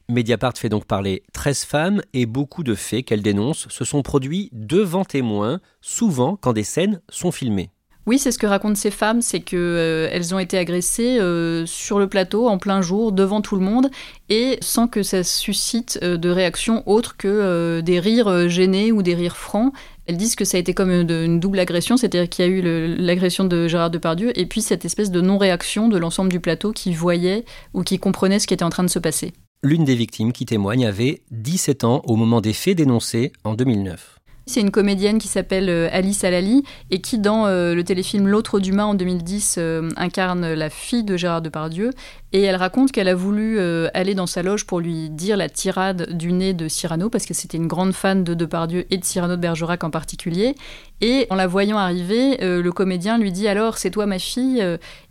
Mediapart 0.08 0.56
fait 0.56 0.70
donc 0.70 0.86
parler 0.86 1.22
13 1.34 1.64
femmes 1.64 2.00
et 2.14 2.24
beaucoup 2.24 2.62
de 2.62 2.74
faits 2.74 3.04
qu'elle 3.04 3.22
dénonce 3.22 3.68
se 3.68 3.84
sont 3.84 4.00
produits 4.00 4.48
devant 4.52 5.04
témoins, 5.04 5.60
souvent 5.82 6.36
quand 6.36 6.54
des 6.54 6.64
scènes 6.64 7.02
sont 7.10 7.30
filmées. 7.30 7.73
Oui, 8.06 8.18
c'est 8.18 8.32
ce 8.32 8.38
que 8.38 8.46
racontent 8.46 8.74
ces 8.74 8.90
femmes, 8.90 9.22
c'est 9.22 9.40
qu'elles 9.40 9.58
euh, 9.58 10.34
ont 10.34 10.38
été 10.38 10.58
agressées 10.58 11.18
euh, 11.18 11.64
sur 11.64 11.98
le 11.98 12.06
plateau 12.06 12.48
en 12.48 12.58
plein 12.58 12.82
jour, 12.82 13.12
devant 13.12 13.40
tout 13.40 13.56
le 13.56 13.62
monde, 13.62 13.90
et 14.28 14.58
sans 14.60 14.88
que 14.88 15.02
ça 15.02 15.22
suscite 15.22 15.98
euh, 16.02 16.18
de 16.18 16.28
réaction 16.28 16.82
autre 16.86 17.16
que 17.16 17.80
des 17.80 18.00
rires 18.00 18.48
gênés 18.48 18.92
ou 18.92 19.02
des 19.02 19.14
rires 19.14 19.38
francs. 19.38 19.72
Elles 20.06 20.18
disent 20.18 20.36
que 20.36 20.44
ça 20.44 20.58
a 20.58 20.60
été 20.60 20.74
comme 20.74 20.90
une, 20.90 21.40
double 21.40 21.58
agression, 21.58 21.96
c'est-à-dire 21.96 22.28
qu'il 22.28 22.44
y 22.44 22.48
a 22.48 22.50
eu 22.50 22.96
l'agression 22.98 23.44
de 23.44 23.68
Gérard 23.68 23.90
Depardieu 23.90 24.38
et 24.38 24.44
puis 24.44 24.60
cette 24.60 24.84
espèce 24.84 25.10
de 25.10 25.22
non-réaction 25.22 25.88
de 25.88 25.96
l'ensemble 25.96 26.30
du 26.30 26.40
plateau 26.40 26.72
qui 26.72 26.92
voyait 26.92 27.46
ou 27.72 27.82
qui 27.82 27.98
comprenait 27.98 28.38
ce 28.38 28.46
qui 28.46 28.52
était 28.52 28.64
en 28.64 28.70
train 28.70 28.84
de 28.84 28.90
se 28.90 28.98
passer. 28.98 29.32
L'une 29.62 29.84
des 29.84 29.94
victimes 29.94 30.32
qui 30.32 30.44
témoigne 30.44 30.84
avait 30.84 31.22
17 31.30 31.84
ans 31.84 32.02
au 32.04 32.16
moment 32.16 32.42
des 32.42 32.52
faits 32.52 32.76
dénoncés 32.76 33.32
en 33.44 33.54
2009. 33.54 34.13
C'est 34.46 34.60
une 34.60 34.70
comédienne 34.70 35.18
qui 35.18 35.28
s'appelle 35.28 35.70
euh, 35.70 35.88
Alice 35.90 36.22
Alali 36.22 36.64
et 36.90 37.00
qui, 37.00 37.18
dans 37.18 37.46
euh, 37.46 37.74
le 37.74 37.82
téléfilm 37.82 38.28
L'autre 38.28 38.60
d'humain 38.60 38.84
en 38.84 38.94
2010, 38.94 39.56
euh, 39.58 39.88
incarne 39.96 40.52
la 40.52 40.68
fille 40.68 41.04
de 41.04 41.16
Gérard 41.16 41.40
Depardieu. 41.40 41.90
Et 42.36 42.42
elle 42.42 42.56
raconte 42.56 42.90
qu'elle 42.90 43.06
a 43.06 43.14
voulu 43.14 43.60
aller 43.94 44.16
dans 44.16 44.26
sa 44.26 44.42
loge 44.42 44.66
pour 44.66 44.80
lui 44.80 45.08
dire 45.08 45.36
la 45.36 45.48
tirade 45.48 46.12
du 46.16 46.32
nez 46.32 46.52
de 46.52 46.66
Cyrano, 46.66 47.08
parce 47.08 47.26
que 47.26 47.32
c'était 47.32 47.56
une 47.56 47.68
grande 47.68 47.92
fan 47.92 48.24
de 48.24 48.34
Depardieu 48.34 48.86
et 48.90 48.98
de 48.98 49.04
Cyrano 49.04 49.36
de 49.36 49.40
Bergerac 49.40 49.84
en 49.84 49.90
particulier. 49.90 50.56
Et 51.00 51.28
en 51.30 51.36
la 51.36 51.46
voyant 51.46 51.78
arriver, 51.78 52.38
le 52.40 52.70
comédien 52.72 53.18
lui 53.18 53.30
dit 53.30 53.46
Alors, 53.46 53.78
c'est 53.78 53.90
toi 53.90 54.06
ma 54.06 54.18
fille 54.18 54.60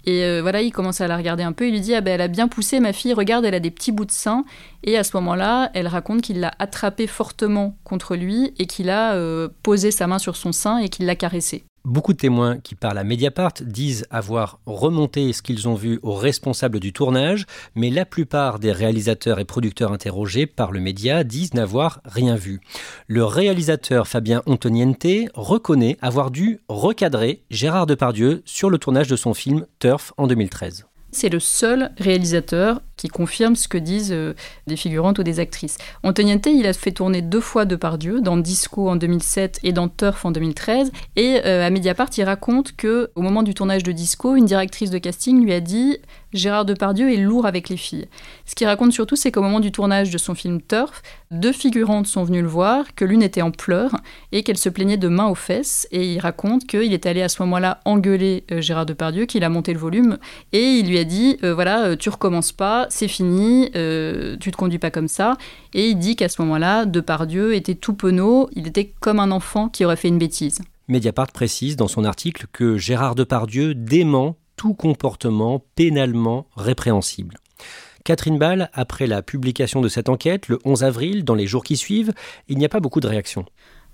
Et 0.06 0.42
voilà, 0.42 0.62
il 0.62 0.72
commence 0.72 1.00
à 1.00 1.08
la 1.08 1.16
regarder 1.16 1.44
un 1.44 1.54
peu. 1.54 1.66
Il 1.66 1.72
lui 1.72 1.80
dit 1.80 1.96
Ah 1.96 2.02
ben, 2.02 2.14
elle 2.14 2.22
a 2.22 2.28
bien 2.28 2.50
poussé 2.50 2.82
ma 2.82 2.92
fille, 2.92 3.14
regarde, 3.14 3.46
elle 3.46 3.56
a 3.56 3.62
des 3.62 3.72
petits 3.72 3.94
bouts 3.94 4.04
de 4.04 4.12
sein. 4.12 4.44
Et 4.84 4.98
à 4.98 5.06
ce 5.06 5.16
moment-là, 5.16 5.72
elle 5.74 5.88
raconte 5.88 6.22
qu'il 6.22 6.42
l'a 6.42 6.52
attrapée 6.60 7.08
fortement 7.08 7.78
contre 7.86 8.18
lui 8.18 8.54
et 8.60 8.66
qu'il 8.66 8.90
a 8.90 9.14
euh, 9.14 9.48
posé 9.64 9.92
sa 9.92 10.08
main 10.08 10.20
sur 10.20 10.36
son 10.36 10.52
sein 10.52 10.78
et 10.78 10.90
qu'il 10.90 11.06
l'a 11.06 11.16
caressé. 11.16 11.64
Beaucoup 11.86 12.14
de 12.14 12.18
témoins 12.18 12.60
qui 12.60 12.76
parlent 12.76 12.98
à 12.98 13.04
Mediapart 13.04 13.56
disent 13.60 14.06
avoir 14.10 14.60
remonté 14.66 15.34
ce 15.34 15.42
qu'ils 15.42 15.68
ont 15.68 15.76
vu 15.76 16.00
aux 16.02 16.14
responsables 16.14 16.80
du 16.80 16.94
tournage, 16.94 17.46
mais 17.76 17.90
la 17.90 18.06
plupart 18.06 18.60
des 18.60 18.72
réalisateurs 18.72 19.38
et 19.40 19.44
producteurs 19.44 19.92
interrogés 19.92 20.46
par 20.46 20.72
le 20.72 20.80
média 20.80 21.26
disent 21.26 21.54
n'avoir 21.54 22.00
rien 22.06 22.36
vu. 22.36 22.62
Le 23.08 23.26
réalisateur 23.26 24.08
Fabien 24.08 24.44
Antoniente 24.46 25.30
reconnaît 25.34 25.98
avoir 26.02 26.32
dû 26.32 26.62
recadrer 26.70 27.44
Gérard 27.50 27.86
Depardieu 27.86 28.44
sur 28.46 28.70
le 28.70 28.78
tournage 28.78 29.10
de 29.10 29.18
son 29.18 29.34
film 29.34 29.66
Turf 29.80 30.14
en 30.16 30.28
2013. 30.28 30.86
C'est 31.14 31.30
le 31.30 31.40
seul 31.40 31.92
réalisateur 31.98 32.82
qui 32.98 33.08
confirme 33.08 33.56
ce 33.56 33.68
que 33.68 33.78
disent 33.78 34.12
euh, 34.12 34.34
des 34.68 34.76
figurantes 34.76 35.20
ou 35.20 35.24
des 35.24 35.40
actrices. 35.40 35.78
Antoniente, 36.04 36.46
il 36.46 36.66
a 36.66 36.74
fait 36.74 36.92
tourner 36.92 37.22
deux 37.22 37.40
fois 37.40 37.66
Depardieu, 37.66 38.22
dans 38.22 38.38
Disco 38.38 38.90
en 38.90 38.96
2007 38.96 39.60
et 39.64 39.74
dans 39.74 39.90
Turf 39.90 40.26
en 40.26 40.32
2013. 40.32 40.92
Et 41.16 41.42
euh, 41.46 41.66
à 41.66 41.70
Mediapart, 41.70 42.10
il 42.18 42.24
raconte 42.24 42.76
que 42.76 43.12
au 43.16 43.22
moment 43.22 43.44
du 43.44 43.54
tournage 43.54 43.84
de 43.84 43.92
Disco, 43.92 44.36
une 44.36 44.46
directrice 44.46 44.90
de 44.90 44.98
casting 44.98 45.44
lui 45.44 45.54
a 45.54 45.60
dit 45.60 45.98
Gérard 46.34 46.66
Depardieu 46.66 47.12
est 47.14 47.18
lourd 47.18 47.46
avec 47.46 47.70
les 47.70 47.78
filles. 47.78 48.08
Ce 48.46 48.56
qu'il 48.56 48.68
raconte 48.68 48.92
surtout, 48.92 49.16
c'est 49.16 49.32
qu'au 49.32 49.42
moment 49.42 49.60
du 49.60 49.72
tournage 49.72 50.10
de 50.10 50.18
son 50.18 50.36
film 50.36 50.62
Turf, 50.62 51.02
deux 51.32 51.52
figurantes 51.52 52.08
sont 52.08 52.24
venues 52.24 52.42
le 52.42 52.48
voir, 52.48 52.96
que 52.96 53.06
l'une 53.06 53.24
était 53.24 53.42
en 53.42 53.52
pleurs 53.52 53.96
et 54.32 54.44
qu'elle 54.44 54.58
se 54.58 54.70
plaignait 54.70 54.98
de 54.98 55.08
main 55.08 55.28
aux 55.28 55.36
fesses. 55.36 55.88
Et 55.92 56.14
il 56.14 56.20
raconte 56.20 56.66
qu'il 56.66 56.94
est 56.94 57.06
allé 57.06 57.22
à 57.22 57.30
ce 57.30 57.42
moment-là 57.44 57.80
engueuler 57.86 58.44
euh, 58.52 58.62
Gérard 58.62 58.86
Depardieu, 58.86 59.26
qu'il 59.26 59.44
a 59.44 59.50
monté 59.50 59.74
le 59.74 59.80
volume 59.80 60.18
et 60.52 60.64
il 60.64 60.88
lui 60.88 60.98
a 60.98 61.04
dit 61.04 61.38
voilà, 61.42 61.96
tu 61.96 62.10
recommences 62.10 62.52
pas, 62.52 62.88
c'est 62.90 63.08
fini, 63.08 63.70
euh, 63.76 64.38
tu 64.40 64.52
te 64.52 64.58
conduis 64.58 64.80
pas 64.80 64.92
comme 64.92 65.08
ça. 65.08 65.38
Et 65.74 65.90
il 65.90 65.98
dit 65.98 66.16
qu'à 66.16 66.30
ce 66.30 66.42
moment-là, 66.42 66.86
Depardieu 66.86 67.54
était 67.54 67.76
tout 67.76 67.94
penaud, 67.94 68.50
il 68.56 68.68
était 68.68 68.94
comme 69.00 69.20
un 69.20 69.32
enfant 69.32 69.70
qui 69.70 69.86
aurait 69.86 69.96
fait 69.96 70.08
une 70.08 70.20
bêtise. 70.20 70.62
Mediapart 70.88 71.32
précise 71.32 71.76
dans 71.78 71.88
son 71.88 72.04
article 72.04 72.48
que 72.52 72.78
Gérard 72.78 73.16
Depardieu 73.16 73.74
dément 73.74 74.36
tout 74.64 74.74
comportement 74.74 75.62
pénalement 75.76 76.48
répréhensible. 76.56 77.36
Catherine 78.06 78.40
Ball, 78.40 78.70
après 78.72 79.08
la 79.08 79.22
publication 79.22 79.82
de 79.82 79.90
cette 79.90 80.08
enquête, 80.08 80.48
le 80.48 80.58
11 80.64 80.86
avril, 80.86 81.26
dans 81.26 81.36
les 81.36 81.48
jours 81.48 81.66
qui 81.66 81.76
suivent, 81.76 82.14
il 82.48 82.58
n'y 82.58 82.64
a 82.64 82.70
pas 82.70 82.80
beaucoup 82.80 83.02
de 83.02 83.08
réactions. 83.08 83.44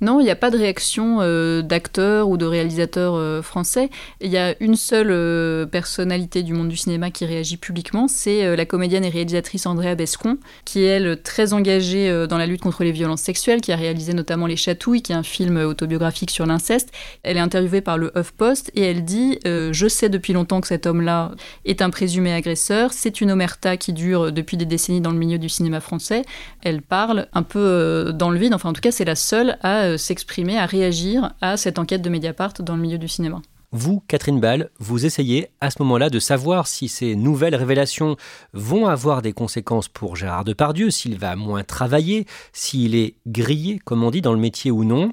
Non, 0.02 0.22
il 0.22 0.24
n'y 0.24 0.30
a 0.30 0.36
pas 0.38 0.50
de 0.50 0.58
réaction 0.58 1.18
euh, 1.20 1.62
d'acteurs 1.62 2.30
ou 2.30 2.38
de 2.38 2.46
réalisateurs 2.46 3.16
euh, 3.16 3.42
français. 3.42 3.90
Il 4.22 4.32
y 4.32 4.38
a 4.38 4.56
une 4.62 4.76
seule 4.76 5.12
euh, 5.12 5.66
personnalité 5.66 6.42
du 6.42 6.54
monde 6.54 6.70
du 6.70 6.78
cinéma 6.78 7.12
qui 7.12 7.26
réagit 7.26 7.58
publiquement, 7.58 8.08
c'est 8.08 8.56
la 8.56 8.66
comédienne 8.66 9.04
et 9.04 9.10
réalisatrice 9.10 9.66
Andrea 9.66 9.96
Bescon, 9.96 10.38
qui 10.64 10.84
est 10.84 10.88
elle 10.88 11.22
très 11.22 11.54
engagée 11.54 12.28
dans 12.28 12.38
la 12.38 12.46
lutte 12.46 12.62
contre 12.62 12.84
les 12.84 12.92
violences 12.92 13.22
sexuelles, 13.22 13.62
qui 13.62 13.72
a 13.72 13.76
réalisé 13.76 14.14
notamment 14.14 14.48
Les 14.48 14.56
Chatouilles, 14.56 15.02
qui 15.02 15.12
est 15.12 15.16
un 15.16 15.24
film 15.24 15.58
autobiographique 15.58 16.32
sur 16.32 16.46
l'inceste. 16.46 16.90
Elle 17.24 17.38
est 17.38 17.42
interviewée 17.42 17.82
par 17.82 17.98
le 17.98 18.12
HuffPost 18.16 18.72
et 18.76 18.84
elle 18.84 19.04
dit 19.04 19.40
Je 19.46 19.88
sais 19.88 20.10
depuis 20.10 20.34
longtemps 20.34 20.62
que 20.62 20.68
cet 20.68 20.86
homme-là 20.86 21.32
est 21.66 21.82
un 21.82 21.90
présumé 21.90 22.34
agresseur. 22.34 22.94
C'est 22.94 23.22
une 23.22 23.32
omerta 23.32 23.78
qui 23.78 23.94
dure 23.94 24.32
depuis 24.32 24.58
des 24.58 24.66
décennies 24.66 25.02
dans 25.02 25.12
le 25.12 25.18
milieu 25.18 25.38
du 25.38 25.50
cinéma 25.50 25.80
français. 25.80 26.24
Elle 26.62 26.82
parle 26.82 27.28
un 27.34 27.44
peu 27.44 28.12
dans 28.14 28.30
le 28.30 28.40
vide, 28.40 28.54
enfin 28.54 28.70
en 28.70 28.74
tout 28.74 28.82
cas 28.82 28.92
c'est 28.92 29.06
la 29.06 29.16
seule 29.16 29.58
à 29.62 29.89
euh, 29.90 29.98
s'exprimer, 29.98 30.58
à 30.58 30.66
réagir 30.66 31.34
à 31.42 31.58
cette 31.58 31.80
enquête 31.80 32.02
de 32.02 32.10
Mediapart 32.10 32.54
dans 32.60 32.76
le 32.76 32.82
milieu 32.82 32.98
du 32.98 33.08
cinéma. 33.08 33.42
Vous, 33.72 34.02
Catherine 34.08 34.40
Ball, 34.40 34.72
vous 34.80 35.06
essayez 35.06 35.50
à 35.62 35.70
ce 35.70 35.76
moment-là 35.84 36.10
de 36.10 36.18
savoir 36.18 36.66
si 36.66 36.88
ces 36.88 37.16
nouvelles 37.16 37.56
révélations 37.56 38.18
vont 38.52 38.88
avoir 38.88 39.22
des 39.22 39.32
conséquences 39.32 39.88
pour 39.88 40.16
Gérard 40.16 40.44
Depardieu, 40.44 40.90
s'il 40.90 41.20
va 41.20 41.36
moins 41.36 41.64
travailler, 41.64 42.26
s'il 42.52 42.96
est 42.96 43.14
grillé, 43.28 43.78
comme 43.78 44.04
on 44.04 44.10
dit, 44.10 44.22
dans 44.22 44.34
le 44.34 44.40
métier 44.40 44.72
ou 44.72 44.86
non. 44.86 45.12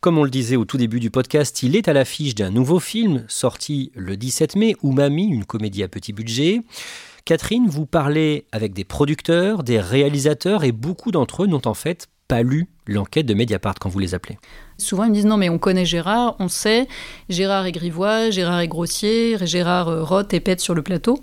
Comme 0.00 0.18
on 0.18 0.24
le 0.24 0.30
disait 0.30 0.54
au 0.54 0.64
tout 0.64 0.76
début 0.76 1.00
du 1.00 1.10
podcast, 1.10 1.64
il 1.64 1.74
est 1.74 1.88
à 1.88 1.92
l'affiche 1.92 2.36
d'un 2.36 2.50
nouveau 2.50 2.78
film 2.78 3.24
sorti 3.26 3.90
le 3.96 4.16
17 4.16 4.54
mai, 4.54 4.76
Umami, 4.84 5.24
une 5.24 5.44
comédie 5.44 5.82
à 5.82 5.88
petit 5.88 6.12
budget. 6.12 6.60
Catherine, 7.24 7.66
vous 7.66 7.86
parlez 7.86 8.46
avec 8.52 8.72
des 8.72 8.84
producteurs, 8.84 9.64
des 9.64 9.80
réalisateurs, 9.80 10.62
et 10.62 10.70
beaucoup 10.70 11.10
d'entre 11.10 11.42
eux 11.42 11.48
n'ont 11.48 11.66
en 11.66 11.74
fait 11.74 12.06
pas 12.28 12.42
lu 12.42 12.68
l'enquête 12.86 13.26
de 13.26 13.34
Mediapart 13.34 13.74
quand 13.80 13.88
vous 13.88 13.98
les 13.98 14.14
appelez? 14.14 14.38
Souvent, 14.78 15.04
ils 15.04 15.10
me 15.10 15.14
disent 15.14 15.26
non, 15.26 15.36
mais 15.36 15.48
on 15.48 15.58
connaît 15.58 15.84
Gérard, 15.84 16.36
on 16.38 16.48
sait, 16.48 16.86
Gérard 17.28 17.66
est 17.66 17.72
grivois, 17.72 18.30
Gérard 18.30 18.60
est 18.60 18.68
grossier, 18.68 19.36
Gérard 19.42 19.88
euh, 19.88 20.02
rote 20.02 20.34
et 20.34 20.40
pète 20.40 20.60
sur 20.60 20.74
le 20.74 20.82
plateau. 20.82 21.18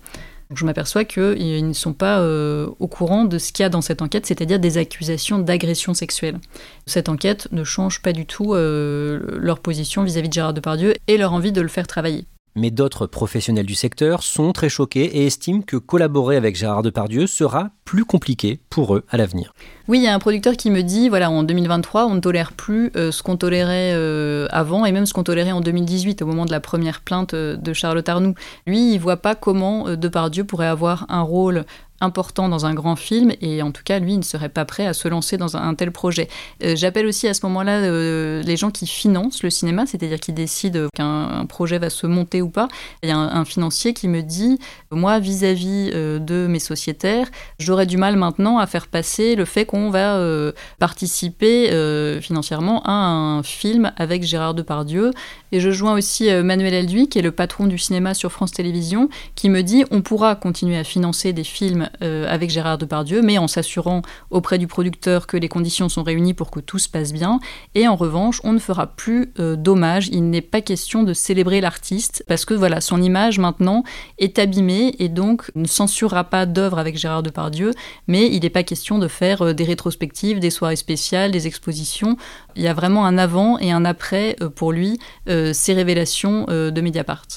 je 0.53 0.65
m'aperçois 0.65 1.05
qu'ils 1.05 1.67
ne 1.67 1.73
sont 1.73 1.93
pas 1.93 2.19
euh, 2.19 2.67
au 2.79 2.87
courant 2.87 3.25
de 3.25 3.37
ce 3.37 3.51
qu'il 3.51 3.63
y 3.63 3.65
a 3.65 3.69
dans 3.69 3.81
cette 3.81 4.01
enquête, 4.01 4.25
c'est-à-dire 4.25 4.59
des 4.59 4.77
accusations 4.77 5.39
d'agression 5.39 5.93
sexuelle. 5.93 6.39
Cette 6.85 7.09
enquête 7.09 7.47
ne 7.51 7.63
change 7.63 8.01
pas 8.01 8.13
du 8.13 8.25
tout 8.25 8.53
euh, 8.53 9.37
leur 9.39 9.59
position 9.59 10.03
vis 10.03 10.17
à 10.17 10.21
-vis 10.21 10.29
de 10.29 10.33
Gérard 10.33 10.53
Depardieu 10.53 10.93
et 11.07 11.17
leur 11.17 11.33
envie 11.33 11.51
de 11.51 11.61
le 11.61 11.67
faire 11.67 11.87
travailler. 11.87 12.25
Mais 12.55 12.69
d'autres 12.69 13.07
professionnels 13.07 13.65
du 13.65 13.75
secteur 13.75 14.21
sont 14.21 14.51
très 14.53 14.69
choqués 14.69 15.05
et 15.17 15.25
estiment 15.25 15.61
que 15.61 15.77
collaborer 15.77 16.35
avec 16.35 16.55
Gérard 16.55 16.83
Depardieu 16.83 17.25
sera 17.25 17.71
plus 17.83 18.05
compliqué 18.05 18.59
pour 18.69 18.95
eux 18.95 19.03
à 19.09 19.17
l'avenir. 19.17 19.53
Oui, 19.87 19.99
il 19.99 20.03
y 20.03 20.07
a 20.07 20.13
un 20.13 20.19
producteur 20.19 20.55
qui 20.55 20.69
me 20.69 20.81
dit, 20.81 21.09
voilà, 21.09 21.29
en 21.29 21.43
2023, 21.43 22.05
on 22.05 22.15
ne 22.15 22.19
tolère 22.19 22.53
plus 22.53 22.91
euh, 22.95 23.11
ce 23.11 23.23
qu'on 23.23 23.37
tolérait 23.37 23.93
euh, 23.95 24.47
avant 24.51 24.85
et 24.85 24.91
même 24.91 25.05
ce 25.05 25.13
qu'on 25.13 25.23
tolérait 25.23 25.51
en 25.51 25.61
2018 25.61 26.21
au 26.21 26.25
moment 26.25 26.45
de 26.45 26.51
la 26.51 26.59
première 26.59 27.01
plainte 27.01 27.33
euh, 27.33 27.57
de 27.57 27.73
Charlotte 27.73 28.07
Arnoux. 28.07 28.35
Lui, 28.67 28.93
il 28.93 28.99
voit 28.99 29.17
pas 29.17 29.35
comment 29.35 29.95
Depardieu 29.95 30.43
pourrait 30.43 30.67
avoir 30.67 31.05
un 31.09 31.21
rôle 31.21 31.65
important 32.03 32.49
dans 32.49 32.65
un 32.65 32.73
grand 32.73 32.95
film 32.95 33.31
et 33.41 33.61
en 33.61 33.71
tout 33.71 33.81
cas 33.83 33.99
lui 33.99 34.13
il 34.13 34.19
ne 34.19 34.23
serait 34.23 34.49
pas 34.49 34.65
prêt 34.65 34.85
à 34.85 34.93
se 34.93 35.07
lancer 35.07 35.37
dans 35.37 35.57
un, 35.57 35.73
tel 35.73 35.91
projet. 35.91 36.27
Euh, 36.63 36.75
j'appelle 36.75 37.05
aussi 37.05 37.27
à 37.27 37.33
ce 37.33 37.45
moment-là 37.45 37.79
euh, 37.79 38.43
les 38.43 38.57
gens 38.57 38.71
qui 38.71 38.85
financent 38.85 39.41
le 39.43 39.49
cinéma, 39.49 39.85
c'est-à-dire 39.85 40.19
qui 40.19 40.33
décident 40.33 40.87
qu'un 40.93 41.45
projet 41.47 41.79
va 41.79 41.89
se 41.89 42.05
monter 42.05 42.41
ou 42.41 42.49
pas. 42.49 42.67
Il 43.01 43.09
y 43.09 43.11
a 43.11 43.17
un, 43.17 43.45
financier 43.45 43.93
qui 43.93 44.07
me 44.07 44.21
dit 44.21 44.57
moi 44.91 45.19
vis-à-vis 45.19 45.91
euh, 45.93 46.19
de 46.19 46.47
mes 46.47 46.59
sociétaires, 46.59 47.27
j'aurais 47.59 47.85
du 47.85 47.97
mal 47.97 48.15
maintenant 48.15 48.57
à 48.57 48.67
faire 48.67 48.87
passer 48.87 49.35
le 49.35 49.45
fait 49.45 49.65
qu'on 49.65 49.89
va 49.89 50.03
participer 50.79 51.69
financièrement 52.21 52.81
à 52.83 52.91
un 52.91 53.43
film 53.43 53.91
avec 53.97 54.23
Gérard 54.23 54.53
Depardieu 54.53 55.11
et 55.53 55.59
je 55.59 55.71
joins 55.71 55.93
aussi 55.93 56.29
Manuel 56.43 56.73
Elduy 56.73 57.07
qui 57.07 57.19
est 57.19 57.23
le 57.23 57.31
patron 57.31 57.67
du 57.67 57.77
cinéma 57.77 58.13
sur 58.13 58.31
France 58.31 58.51
Télévisions 58.51 59.09
qui 59.35 59.49
me 59.49 59.61
dit 59.61 59.85
on 59.91 60.01
pourra 60.01 60.35
continuer 60.35 60.77
à 60.77 60.83
financer 60.83 61.33
des 61.33 61.43
films 61.43 61.89
euh, 62.01 62.25
avec 62.27 62.49
Gérard 62.49 62.77
Depardieu, 62.77 63.21
mais 63.21 63.37
en 63.37 63.47
s'assurant 63.47 64.01
auprès 64.29 64.57
du 64.57 64.67
producteur 64.67 65.27
que 65.27 65.37
les 65.37 65.47
conditions 65.47 65.89
sont 65.89 66.03
réunies 66.03 66.33
pour 66.33 66.51
que 66.51 66.59
tout 66.59 66.79
se 66.79 66.89
passe 66.89 67.13
bien. 67.13 67.39
Et 67.75 67.87
en 67.87 67.95
revanche, 67.95 68.41
on 68.43 68.53
ne 68.53 68.59
fera 68.59 68.87
plus 68.87 69.31
euh, 69.39 69.55
d'hommage. 69.55 70.09
Il 70.11 70.29
n'est 70.29 70.41
pas 70.41 70.61
question 70.61 71.03
de 71.03 71.13
célébrer 71.13 71.61
l'artiste 71.61 72.23
parce 72.27 72.45
que 72.45 72.53
voilà, 72.53 72.81
son 72.81 73.01
image 73.01 73.39
maintenant 73.39 73.83
est 74.17 74.39
abîmée 74.39 74.95
et 74.99 75.09
donc 75.09 75.51
ne 75.55 75.67
censurera 75.67 76.23
pas 76.25 76.45
d'œuvres 76.45 76.79
avec 76.79 76.97
Gérard 76.97 77.23
Depardieu, 77.23 77.71
mais 78.07 78.27
il 78.27 78.41
n'est 78.41 78.49
pas 78.49 78.63
question 78.63 78.99
de 78.99 79.07
faire 79.07 79.41
euh, 79.41 79.53
des 79.53 79.63
rétrospectives, 79.63 80.39
des 80.39 80.49
soirées 80.49 80.75
spéciales, 80.75 81.31
des 81.31 81.47
expositions. 81.47 82.17
Il 82.55 82.63
y 82.63 82.67
a 82.67 82.73
vraiment 82.73 83.05
un 83.05 83.17
avant 83.17 83.57
et 83.59 83.71
un 83.71 83.85
après 83.85 84.35
pour 84.55 84.71
lui, 84.71 84.99
ces 85.51 85.73
révélations 85.73 86.45
de 86.45 86.81
Mediapart. 86.81 87.27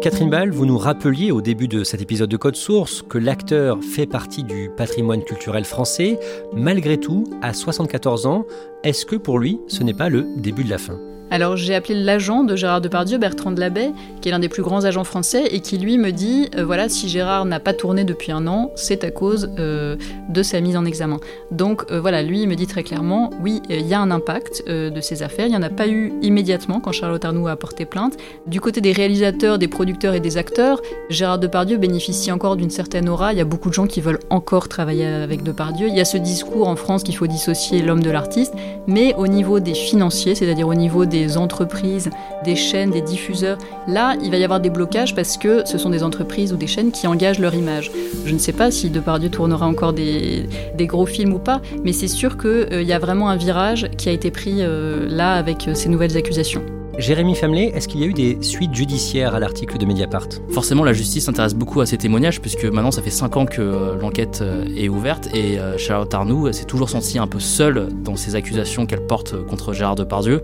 Catherine 0.00 0.30
Ball, 0.30 0.50
vous 0.50 0.64
nous 0.64 0.78
rappeliez 0.78 1.30
au 1.30 1.42
début 1.42 1.68
de 1.68 1.84
cet 1.84 2.00
épisode 2.00 2.30
de 2.30 2.38
Code 2.38 2.56
Source 2.56 3.02
que 3.02 3.18
l'acteur 3.18 3.84
fait 3.84 4.06
partie 4.06 4.44
du 4.44 4.70
patrimoine 4.74 5.22
culturel 5.22 5.66
français. 5.66 6.18
Malgré 6.54 6.96
tout, 6.96 7.24
à 7.42 7.52
74 7.52 8.24
ans, 8.24 8.46
est-ce 8.82 9.04
que 9.04 9.16
pour 9.16 9.38
lui, 9.38 9.60
ce 9.68 9.82
n'est 9.82 9.94
pas 9.94 10.08
le 10.08 10.26
début 10.36 10.64
de 10.64 10.70
la 10.70 10.78
fin? 10.78 10.98
Alors 11.32 11.56
j'ai 11.56 11.76
appelé 11.76 11.94
l'agent 11.94 12.42
de 12.42 12.56
Gérard 12.56 12.80
Depardieu, 12.80 13.16
Bertrand 13.16 13.52
de 13.52 13.60
Labbé, 13.60 13.90
qui 14.20 14.28
est 14.28 14.32
l'un 14.32 14.40
des 14.40 14.48
plus 14.48 14.62
grands 14.62 14.84
agents 14.84 15.04
français, 15.04 15.44
et 15.52 15.60
qui 15.60 15.78
lui 15.78 15.96
me 15.96 16.10
dit, 16.10 16.48
euh, 16.56 16.64
voilà, 16.64 16.88
si 16.88 17.08
Gérard 17.08 17.44
n'a 17.44 17.60
pas 17.60 17.72
tourné 17.72 18.02
depuis 18.02 18.32
un 18.32 18.48
an, 18.48 18.72
c'est 18.74 19.04
à 19.04 19.12
cause 19.12 19.48
euh, 19.60 19.96
de 20.28 20.42
sa 20.42 20.60
mise 20.60 20.76
en 20.76 20.84
examen. 20.84 21.18
Donc 21.52 21.84
euh, 21.92 22.00
voilà, 22.00 22.24
lui 22.24 22.42
il 22.42 22.48
me 22.48 22.56
dit 22.56 22.66
très 22.66 22.82
clairement, 22.82 23.30
oui, 23.44 23.62
il 23.70 23.86
y 23.86 23.94
a 23.94 24.00
un 24.00 24.10
impact 24.10 24.68
de 24.68 25.00
ces 25.00 25.22
affaires, 25.22 25.46
il 25.46 25.50
n'y 25.50 25.56
en 25.56 25.62
a 25.62 25.70
pas 25.70 25.86
eu 25.86 26.12
immédiatement 26.20 26.80
quand 26.80 26.90
Charlotte 26.90 27.24
Arnoux 27.24 27.46
a 27.46 27.54
porté 27.54 27.84
plainte. 27.84 28.16
Du 28.48 28.60
côté 28.60 28.80
des 28.80 28.92
réalisateurs, 28.92 29.58
des 29.58 29.68
producteurs 29.68 30.14
et 30.14 30.20
des 30.20 30.36
acteurs, 30.36 30.82
Gérard 31.10 31.38
Depardieu 31.38 31.78
bénéficie 31.78 32.32
encore 32.32 32.56
d'une 32.56 32.70
certaine 32.70 33.08
aura, 33.08 33.32
il 33.32 33.38
y 33.38 33.42
a 33.42 33.44
beaucoup 33.44 33.68
de 33.68 33.74
gens 33.74 33.86
qui 33.86 34.00
veulent 34.00 34.20
encore 34.30 34.68
travailler 34.68 35.06
avec 35.06 35.44
Depardieu, 35.44 35.86
il 35.86 35.94
y 35.94 36.00
a 36.00 36.04
ce 36.04 36.16
discours 36.16 36.66
en 36.66 36.74
France 36.74 37.04
qu'il 37.04 37.14
faut 37.14 37.28
dissocier 37.28 37.82
l'homme 37.82 38.02
de 38.02 38.10
l'artiste, 38.10 38.54
mais 38.86 39.14
au 39.14 39.26
niveau 39.26 39.60
des 39.60 39.74
financiers, 39.74 40.34
c'est-à-dire 40.34 40.68
au 40.68 40.74
niveau 40.74 41.04
des 41.04 41.36
entreprises, 41.36 42.10
des 42.44 42.56
chaînes, 42.56 42.90
des 42.90 43.02
diffuseurs. 43.02 43.58
Là, 43.86 44.16
il 44.22 44.30
va 44.30 44.36
y 44.36 44.44
avoir 44.44 44.60
des 44.60 44.70
blocages 44.70 45.14
parce 45.14 45.36
que 45.36 45.62
ce 45.66 45.78
sont 45.78 45.90
des 45.90 46.02
entreprises 46.02 46.52
ou 46.52 46.56
des 46.56 46.66
chaînes 46.66 46.90
qui 46.90 47.06
engagent 47.06 47.38
leur 47.38 47.54
image. 47.54 47.90
Je 48.24 48.32
ne 48.32 48.38
sais 48.38 48.52
pas 48.52 48.70
si 48.70 48.90
Depardieu 48.90 49.30
tournera 49.30 49.66
encore 49.66 49.92
des, 49.92 50.48
gros 50.80 51.06
films 51.06 51.34
ou 51.34 51.38
pas, 51.38 51.60
mais 51.84 51.92
c'est 51.92 52.08
sûr 52.08 52.36
qu'il 52.36 52.50
euh, 52.50 52.82
y 52.82 52.92
a 52.92 52.98
vraiment 52.98 53.28
un 53.28 53.36
virage 53.36 53.88
qui 53.96 54.08
a 54.08 54.12
été 54.12 54.30
pris 54.30 54.56
euh, 54.58 55.06
là 55.08 55.34
avec 55.34 55.68
euh, 55.68 55.74
ces 55.74 55.88
nouvelles 55.88 56.16
accusations. 56.16 56.62
Jérémy 56.98 57.34
Famelet, 57.34 57.72
est-ce 57.74 57.88
qu'il 57.88 58.00
y 58.00 58.04
a 58.04 58.06
eu 58.06 58.12
des 58.12 58.42
suites 58.42 58.74
judiciaires 58.74 59.34
à 59.34 59.40
l'article 59.40 59.78
de 59.78 59.86
Mediapart? 59.86 60.28
Forcément, 60.50 60.84
la 60.84 60.92
justice 60.92 61.24
s'intéresse 61.24 61.54
beaucoup 61.54 61.80
à 61.80 61.86
ces 61.86 61.96
témoignages, 61.96 62.40
puisque 62.40 62.64
maintenant, 62.64 62.90
ça 62.90 63.00
fait 63.00 63.10
5 63.10 63.36
ans 63.36 63.46
que 63.46 63.96
l'enquête 64.00 64.44
est 64.76 64.88
ouverte, 64.88 65.28
et 65.34 65.58
Charlotte 65.78 66.12
Arnoux 66.12 66.52
s'est 66.52 66.66
toujours 66.66 66.90
sentie 66.90 67.18
un 67.18 67.26
peu 67.26 67.40
seule 67.40 67.88
dans 68.04 68.16
ces 68.16 68.34
accusations 68.34 68.86
qu'elle 68.86 69.06
porte 69.06 69.42
contre 69.46 69.72
Gérard 69.72 69.94
Depardieu. 69.94 70.42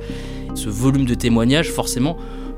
Ce 0.55 0.71
volume 0.71 1.05
de 1.05 1.15
témoignages, 1.15 1.71
forcément, 1.71 2.17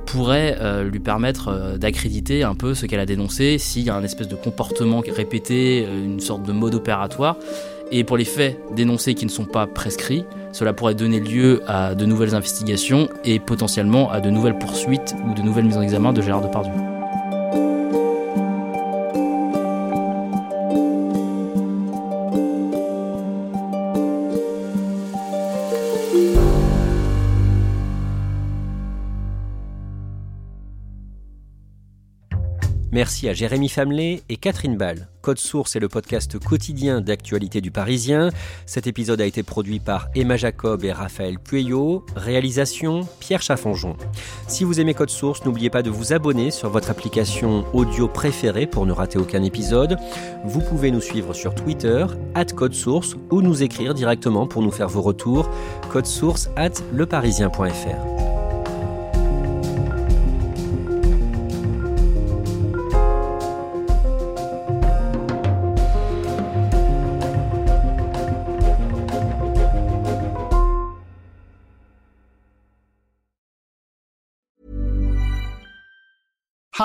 pourrait 0.09 0.57
euh, 0.61 0.85
lui 0.85 1.01
permettre 1.01 1.49
euh, 1.49 1.77
d'accréditer 1.77 2.43
un 2.43 2.55
peu 2.55 2.75
ce 2.75 2.87
qu'elle 2.87 3.01
a 3.01 3.05
dénoncé, 3.05 3.59
s'il 3.59 3.83
y 3.83 3.91
a 3.91 3.95
un 3.95 4.03
espèce 4.03 4.29
de 4.29 4.37
comportement 4.37 5.03
répété, 5.07 5.85
euh, 5.87 6.05
une 6.05 6.21
sorte 6.21 6.45
de 6.45 6.53
mode 6.53 6.75
opératoire. 6.75 7.37
Et 7.91 8.05
pour 8.05 8.17
les 8.17 8.25
faits 8.25 8.59
dénoncés 8.75 9.15
qui 9.15 9.25
ne 9.25 9.31
sont 9.31 9.47
pas 9.47 9.67
prescrits, 9.67 10.25
cela 10.53 10.73
pourrait 10.73 10.95
donner 10.95 11.21
lieu 11.21 11.63
à 11.67 11.95
de 11.95 12.05
nouvelles 12.05 12.35
investigations 12.35 13.09
et 13.25 13.39
potentiellement 13.39 14.11
à 14.11 14.21
de 14.21 14.31
nouvelles 14.31 14.59
poursuites 14.59 15.15
ou 15.27 15.35
de 15.35 15.43
nouvelles 15.43 15.65
mises 15.65 15.79
en 15.79 15.83
examen 15.83 16.13
de 16.13 16.21
Gérard 16.21 16.43
Depardieu. 16.43 16.88
Merci 33.09 33.27
à 33.27 33.33
Jérémy 33.33 33.71
Famelet 33.71 34.23
et 34.29 34.37
Catherine 34.37 34.77
Ball. 34.77 35.09
Code 35.23 35.39
Source 35.39 35.75
est 35.75 35.81
le 35.81 35.89
podcast 35.89 36.39
quotidien 36.39 37.01
d'actualité 37.01 37.63
du 37.63 37.71
Parisien. 37.71 38.29
Cet 38.67 38.87
épisode 38.87 39.23
a 39.23 39.25
été 39.25 39.43
produit 39.43 39.81
par 39.81 40.09
Emma 40.15 40.37
Jacob 40.37 40.85
et 40.85 40.93
Raphaël 40.93 41.39
Pueyo. 41.39 42.05
Réalisation 42.15 43.09
Pierre 43.19 43.41
Chaffonjon. 43.41 43.97
Si 44.47 44.63
vous 44.63 44.79
aimez 44.79 44.93
Code 44.93 45.09
Source, 45.09 45.43
n'oubliez 45.47 45.71
pas 45.71 45.81
de 45.81 45.89
vous 45.89 46.13
abonner 46.13 46.51
sur 46.51 46.69
votre 46.69 46.91
application 46.91 47.65
audio 47.73 48.09
préférée 48.09 48.67
pour 48.67 48.85
ne 48.85 48.93
rater 48.93 49.19
aucun 49.19 49.43
épisode. 49.43 49.97
Vous 50.45 50.61
pouvez 50.61 50.91
nous 50.91 51.01
suivre 51.01 51.33
sur 51.33 51.55
Twitter, 51.55 52.05
at 52.35 52.45
Code 52.45 52.75
Source, 52.75 53.17
ou 53.31 53.41
nous 53.41 53.63
écrire 53.63 53.95
directement 53.95 54.47
pour 54.47 54.61
nous 54.61 54.71
faire 54.71 54.91
vos 54.91 55.01
retours. 55.01 55.49
Code 55.91 56.05
Source 56.05 56.51
at 56.57 56.73
leparisien.fr. 56.93 58.18